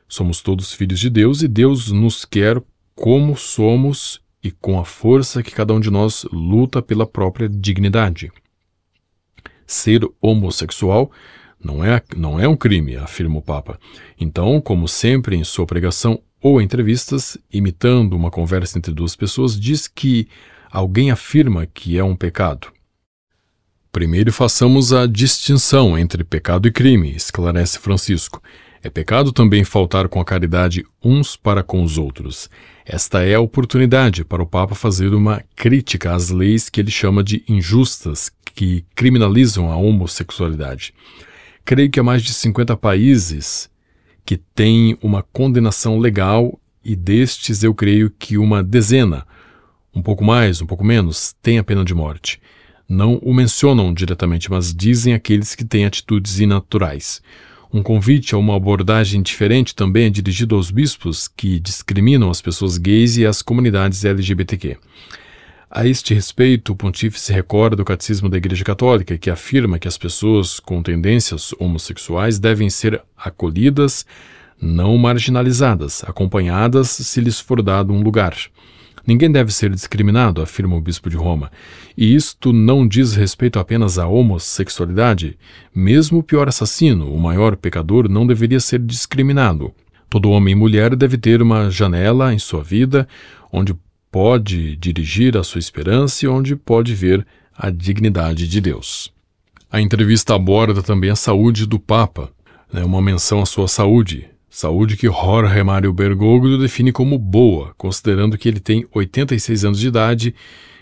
Somos 0.05 0.41
todos 0.41 0.73
filhos 0.73 0.99
de 0.99 1.09
Deus 1.09 1.41
e 1.41 1.47
Deus 1.47 1.93
nos 1.93 2.25
quer 2.25 2.61
como 2.93 3.37
somos 3.37 4.19
e 4.43 4.51
com 4.51 4.77
a 4.77 4.83
força 4.83 5.41
que 5.41 5.51
cada 5.51 5.73
um 5.73 5.79
de 5.79 5.89
nós 5.89 6.25
luta 6.29 6.81
pela 6.81 7.07
própria 7.07 7.47
dignidade. 7.47 8.29
Ser 9.65 10.01
homossexual 10.19 11.09
não 11.57 11.85
é, 11.85 12.01
não 12.17 12.37
é 12.37 12.45
um 12.49 12.57
crime, 12.57 12.97
afirma 12.97 13.37
o 13.37 13.41
Papa. 13.41 13.79
Então, 14.19 14.59
como 14.59 14.89
sempre 14.89 15.37
em 15.37 15.43
sua 15.45 15.65
pregação, 15.65 16.21
ou 16.41 16.61
entrevistas, 16.61 17.37
imitando 17.49 18.13
uma 18.13 18.29
conversa 18.29 18.77
entre 18.77 18.93
duas 18.93 19.15
pessoas, 19.15 19.57
diz 19.57 19.87
que 19.87 20.27
alguém 20.69 21.11
afirma 21.11 21.65
que 21.65 21.97
é 21.97 22.03
um 22.03 22.15
pecado. 22.15 22.73
Primeiro 23.91 24.31
façamos 24.31 24.93
a 24.93 25.07
distinção 25.07 25.97
entre 25.97 26.23
pecado 26.23 26.67
e 26.67 26.71
crime, 26.71 27.11
esclarece 27.15 27.79
Francisco. 27.79 28.41
É 28.83 28.89
pecado 28.89 29.31
também 29.31 29.63
faltar 29.63 30.07
com 30.07 30.21
a 30.21 30.25
caridade 30.25 30.85
uns 31.03 31.35
para 31.35 31.63
com 31.63 31.81
os 31.81 31.97
outros. 31.97 32.49
Esta 32.85 33.23
é 33.23 33.33
a 33.33 33.39
oportunidade 33.39 34.23
para 34.23 34.43
o 34.43 34.45
Papa 34.45 34.75
fazer 34.75 35.13
uma 35.15 35.43
crítica 35.55 36.13
às 36.13 36.29
leis 36.29 36.69
que 36.69 36.79
ele 36.79 36.91
chama 36.91 37.23
de 37.23 37.43
injustas, 37.47 38.31
que 38.53 38.85
criminalizam 38.93 39.71
a 39.71 39.75
homossexualidade. 39.75 40.93
Creio 41.65 41.89
que 41.89 41.99
há 41.99 42.03
mais 42.03 42.21
de 42.21 42.31
50 42.31 42.77
países 42.77 43.71
que 44.23 44.37
tem 44.37 44.95
uma 45.01 45.23
condenação 45.23 45.97
legal 45.97 46.59
e 46.85 46.95
destes 46.95 47.63
eu 47.63 47.73
creio 47.73 48.11
que 48.11 48.37
uma 48.37 48.63
dezena, 48.63 49.25
um 49.93 50.01
pouco 50.01 50.23
mais, 50.23 50.61
um 50.61 50.67
pouco 50.67 50.83
menos, 50.83 51.35
tem 51.41 51.57
a 51.57 51.63
pena 51.63 51.83
de 51.83 51.95
morte. 51.95 52.39
Não 52.89 53.17
o 53.17 53.31
mencionam 53.31 53.93
diretamente, 53.93 54.49
mas 54.49 54.73
dizem 54.73 55.13
aqueles 55.13 55.53
que 55.53 55.63
têm 55.63 55.85
atitudes 55.85 56.39
inaturais. 56.39 57.21
Um 57.71 57.83
convite 57.83 58.33
a 58.33 58.37
uma 58.39 58.55
abordagem 58.55 59.21
diferente 59.21 59.75
também 59.75 60.07
é 60.07 60.09
dirigido 60.09 60.55
aos 60.55 60.71
bispos 60.71 61.27
que 61.27 61.59
discriminam 61.59 62.31
as 62.31 62.41
pessoas 62.41 62.79
gays 62.79 63.15
e 63.15 63.27
as 63.27 63.43
comunidades 63.43 64.03
LGBTQ. 64.03 64.77
A 65.69 65.85
este 65.85 66.15
respeito, 66.15 66.71
o 66.71 66.75
pontífice 66.75 67.31
recorda 67.31 67.83
o 67.83 67.85
catecismo 67.85 68.27
da 68.27 68.37
Igreja 68.37 68.63
Católica, 68.63 69.19
que 69.19 69.29
afirma 69.29 69.77
que 69.77 69.87
as 69.87 69.99
pessoas 69.99 70.59
com 70.59 70.81
tendências 70.81 71.53
homossexuais 71.59 72.39
devem 72.39 72.71
ser 72.71 73.03
acolhidas, 73.15 74.03
não 74.59 74.97
marginalizadas, 74.97 76.03
acompanhadas 76.05 76.89
se 76.89 77.21
lhes 77.21 77.39
for 77.39 77.61
dado 77.61 77.93
um 77.93 78.01
lugar. 78.01 78.35
Ninguém 79.09 79.31
deve 79.31 79.51
ser 79.51 79.71
discriminado, 79.71 80.39
afirma 80.39 80.75
o 80.75 80.81
bispo 80.81 81.09
de 81.09 81.17
Roma. 81.17 81.51
E 81.97 82.13
isto 82.13 82.53
não 82.53 82.87
diz 82.87 83.15
respeito 83.15 83.57
apenas 83.57 83.97
à 83.97 84.07
homossexualidade. 84.07 85.35
Mesmo 85.73 86.19
o 86.19 86.23
pior 86.23 86.47
assassino, 86.47 87.11
o 87.11 87.19
maior 87.19 87.55
pecador, 87.55 88.07
não 88.07 88.27
deveria 88.27 88.59
ser 88.59 88.77
discriminado. 88.77 89.73
Todo 90.07 90.29
homem 90.29 90.51
e 90.51 90.55
mulher 90.55 90.95
deve 90.95 91.17
ter 91.17 91.41
uma 91.41 91.71
janela 91.71 92.31
em 92.31 92.37
sua 92.37 92.61
vida 92.61 93.07
onde 93.51 93.75
pode 94.11 94.75
dirigir 94.75 95.35
a 95.35 95.43
sua 95.43 95.57
esperança 95.57 96.25
e 96.25 96.29
onde 96.29 96.55
pode 96.55 96.93
ver 96.93 97.25
a 97.57 97.71
dignidade 97.71 98.47
de 98.47 98.61
Deus. 98.61 99.11
A 99.71 99.81
entrevista 99.81 100.35
aborda 100.35 100.83
também 100.83 101.09
a 101.09 101.15
saúde 101.15 101.65
do 101.65 101.79
Papa, 101.79 102.29
né, 102.71 102.83
uma 102.83 103.01
menção 103.01 103.41
à 103.41 103.45
sua 103.47 103.67
saúde, 103.67 104.29
saúde 104.49 104.97
que 104.97 105.07
Jorge 105.07 105.63
Mário 105.63 105.93
Bergoglio 105.93 106.57
define 106.57 106.91
como 106.91 107.17
boa, 107.17 107.73
considerando 107.77 108.37
que 108.37 108.49
ele 108.49 108.59
tem 108.59 108.87
86 108.93 109.65
anos 109.65 109.79
de 109.79 109.87
idade 109.87 110.35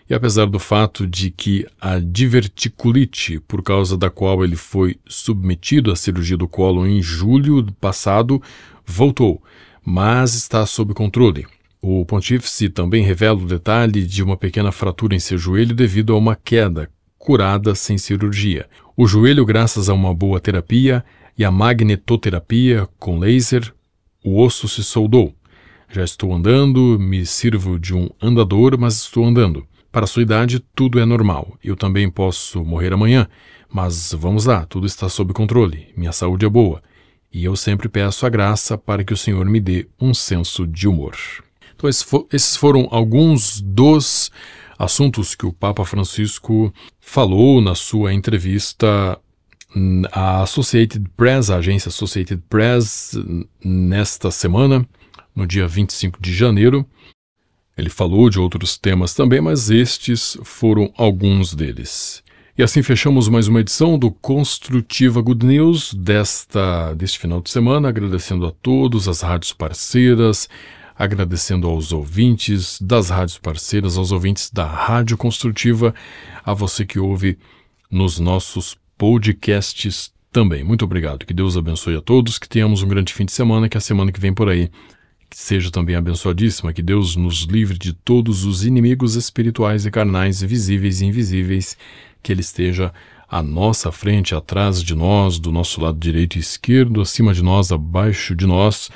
e 0.10 0.14
apesar 0.14 0.46
do 0.46 0.58
fato 0.58 1.06
de 1.06 1.30
que 1.30 1.66
a 1.82 2.00
diverticulite, 2.00 3.42
por 3.42 3.62
causa 3.62 3.98
da 3.98 4.10
qual 4.10 4.44
ele 4.44 4.56
foi 4.56 4.96
submetido 5.06 5.92
à 5.92 5.96
cirurgia 5.96 6.38
do 6.38 6.48
colo 6.48 6.88
em 6.88 7.02
julho 7.02 7.66
passado, 7.74 8.42
voltou, 8.86 9.44
mas 9.86 10.34
está 10.34 10.66
sob 10.66 10.94
controle. 10.94 11.46
O 11.82 12.06
pontífice 12.06 12.70
também 12.70 13.04
revela 13.04 13.38
o 13.38 13.46
detalhe 13.46 14.06
de 14.06 14.24
uma 14.24 14.38
pequena 14.38 14.72
fratura 14.72 15.14
em 15.14 15.20
seu 15.20 15.38
joelho 15.38 15.76
devido 15.76 16.14
a 16.14 16.18
uma 16.18 16.36
queda, 16.36 16.90
curada 17.18 17.76
sem 17.76 17.98
cirurgia. 17.98 18.66
O 18.96 19.06
joelho, 19.06 19.46
graças 19.46 19.90
a 19.90 19.94
uma 19.94 20.14
boa 20.14 20.40
terapia 20.40 21.04
e 21.38 21.46
a 21.46 21.52
magnetoterapia 21.52 22.88
com 22.98 23.20
laser, 23.20 23.74
o 24.24 24.42
osso 24.42 24.68
se 24.68 24.84
soldou. 24.84 25.34
Já 25.90 26.04
estou 26.04 26.34
andando, 26.34 26.98
me 27.00 27.26
sirvo 27.26 27.80
de 27.80 27.94
um 27.94 28.10
andador, 28.22 28.78
mas 28.78 28.96
estou 28.96 29.24
andando. 29.26 29.66
Para 29.92 30.08
sua 30.08 30.24
idade, 30.24 30.60
tudo 30.76 31.00
é 31.00 31.06
normal. 31.06 31.58
Eu 31.64 31.76
também 31.76 32.10
posso 32.10 32.66
morrer 32.66 32.92
amanhã, 32.92 33.28
mas 33.70 34.14
vamos 34.14 34.46
lá, 34.46 34.66
tudo 34.66 34.86
está 34.86 35.08
sob 35.08 35.34
controle. 35.34 35.88
Minha 35.96 36.12
saúde 36.12 36.46
é 36.46 36.50
boa. 36.50 36.82
E 37.32 37.46
eu 37.46 37.56
sempre 37.56 37.88
peço 37.88 38.26
a 38.26 38.30
graça 38.30 38.78
para 38.78 39.04
que 39.04 39.14
o 39.14 39.18
Senhor 39.18 39.46
me 39.46 39.60
dê 39.60 39.88
um 40.00 40.14
senso 40.14 40.66
de 40.66 40.88
humor. 40.88 41.16
Então, 41.76 41.90
esses 42.34 42.56
foram 42.56 42.88
alguns 42.90 43.62
dos 43.62 44.32
assuntos 44.78 45.36
que 45.36 45.46
o 45.46 45.54
Papa 45.54 45.86
Francisco 45.86 46.74
falou 47.00 47.62
na 47.62 47.76
sua 47.76 48.14
entrevista 48.14 49.20
à 50.12 50.44
Associated 50.44 51.10
Press, 51.16 51.50
a 51.50 51.58
agência 51.58 51.90
Associated 51.90 52.42
Press, 52.50 53.18
nesta 53.64 54.32
semana, 54.32 54.88
no 55.36 55.46
dia 55.46 55.68
25 55.68 56.22
de 56.22 56.34
janeiro. 56.34 56.86
Ele 57.78 57.90
falou 57.90 58.30
de 58.30 58.40
outros 58.40 58.78
temas 58.78 59.14
também, 59.14 59.40
mas 59.40 59.70
estes 59.70 60.38
foram 60.44 60.92
alguns 60.98 61.54
deles. 61.54 62.24
E 62.58 62.64
assim 62.64 62.82
fechamos 62.82 63.30
mais 63.30 63.48
uma 63.48 63.60
edição 63.60 64.00
do 64.00 64.10
Construtiva 64.10 65.22
Good 65.22 65.46
News 65.46 65.94
desta, 65.94 66.96
deste 66.96 67.20
final 67.20 67.40
de 67.40 67.52
semana, 67.52 67.88
agradecendo 67.88 68.48
a 68.48 68.52
todos 68.52 69.08
as 69.08 69.22
rádios 69.22 69.54
parceiras, 69.54 70.50
agradecendo 70.98 71.68
aos 71.68 71.92
ouvintes 71.92 72.82
das 72.82 73.12
rádios 73.12 73.38
parceiras, 73.38 73.96
aos 73.96 74.12
ouvintes 74.12 74.50
da 74.50 74.66
Rádio 74.66 75.16
Construtiva, 75.18 75.94
a 76.44 76.52
você 76.52 76.84
que 76.84 76.98
ouve 76.98 77.38
nos 77.92 78.18
nossos 78.18 78.76
podcasts 78.98 80.12
também. 80.32 80.64
Muito 80.64 80.86
obrigado. 80.86 81.26
Que 81.26 81.34
Deus 81.34 81.56
abençoe 81.56 81.96
a 81.96 82.02
todos, 82.02 82.38
que 82.38 82.50
tenhamos 82.50 82.82
um 82.84 82.88
grande 82.88 83.14
fim 83.14 83.26
de 83.26 83.32
semana, 83.32 83.70
que 83.70 83.78
a 83.78 83.82
semana 83.82 84.12
que 84.12 84.20
vem 84.20 84.34
por 84.34 84.50
aí 84.50 84.70
que 85.30 85.38
seja 85.38 85.70
também 85.70 85.96
abençoadíssima, 85.96 86.72
que 86.72 86.82
Deus 86.82 87.16
nos 87.16 87.42
livre 87.42 87.78
de 87.78 87.94
todos 87.94 88.46
os 88.46 88.66
inimigos 88.66 89.16
espirituais 89.16 89.86
e 89.86 89.92
carnais, 89.92 90.42
visíveis 90.42 91.02
e 91.02 91.06
invisíveis, 91.06 91.78
que 92.24 92.32
Ele 92.32 92.42
esteja 92.42 92.94
à 93.30 93.44
nossa 93.44 93.92
frente, 93.92 94.34
atrás 94.34 94.82
de 94.82 94.96
nós, 94.96 95.38
do 95.38 95.52
nosso 95.52 95.82
lado 95.82 96.00
direito 96.00 96.38
e 96.38 96.40
esquerdo, 96.40 97.02
acima 97.02 97.34
de 97.34 97.44
nós, 97.44 97.72
abaixo 97.74 98.34
de 98.34 98.48
nós, 98.48 98.90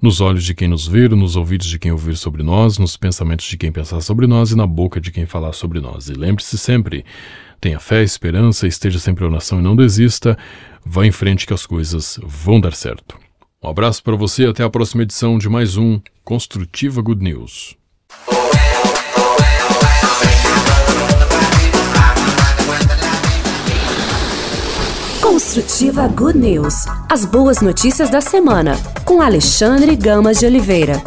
nos 0.00 0.20
olhos 0.20 0.44
de 0.44 0.54
quem 0.54 0.68
nos 0.68 0.86
vê, 0.86 1.08
nos 1.08 1.36
ouvidos 1.36 1.66
de 1.66 1.78
quem 1.78 1.90
ouvir 1.90 2.16
sobre 2.16 2.42
nós, 2.42 2.76
nos 2.78 2.96
pensamentos 2.96 3.46
de 3.46 3.56
quem 3.56 3.72
pensar 3.72 4.00
sobre 4.02 4.26
nós 4.26 4.50
e 4.50 4.56
na 4.56 4.66
boca 4.66 5.00
de 5.00 5.10
quem 5.10 5.24
falar 5.24 5.54
sobre 5.54 5.80
nós. 5.80 6.08
E 6.08 6.12
lembre-se 6.12 6.58
sempre, 6.58 7.04
tenha 7.60 7.80
fé, 7.80 8.02
esperança, 8.02 8.66
esteja 8.66 8.98
sempre 8.98 9.24
em 9.24 9.28
oração 9.28 9.58
e 9.58 9.62
não 9.62 9.76
desista, 9.76 10.36
vá 10.84 11.04
em 11.06 11.12
frente 11.12 11.46
que 11.46 11.54
as 11.54 11.66
coisas 11.66 12.18
vão 12.22 12.60
dar 12.60 12.72
certo. 12.72 13.18
Um 13.62 13.68
abraço 13.68 14.02
para 14.02 14.16
você 14.16 14.44
e 14.44 14.46
até 14.46 14.62
a 14.62 14.70
próxima 14.70 15.02
edição 15.02 15.36
de 15.36 15.48
mais 15.48 15.76
um 15.76 16.00
Construtiva 16.24 17.02
Good 17.02 17.22
News. 17.22 17.76
Construtiva 25.20 26.06
Good 26.08 26.38
News. 26.38 26.86
As 27.10 27.24
boas 27.24 27.60
notícias 27.60 28.10
da 28.10 28.20
semana, 28.20 28.76
com 29.04 29.20
Alexandre 29.20 29.96
Gamas 29.96 30.38
de 30.38 30.46
Oliveira. 30.46 31.02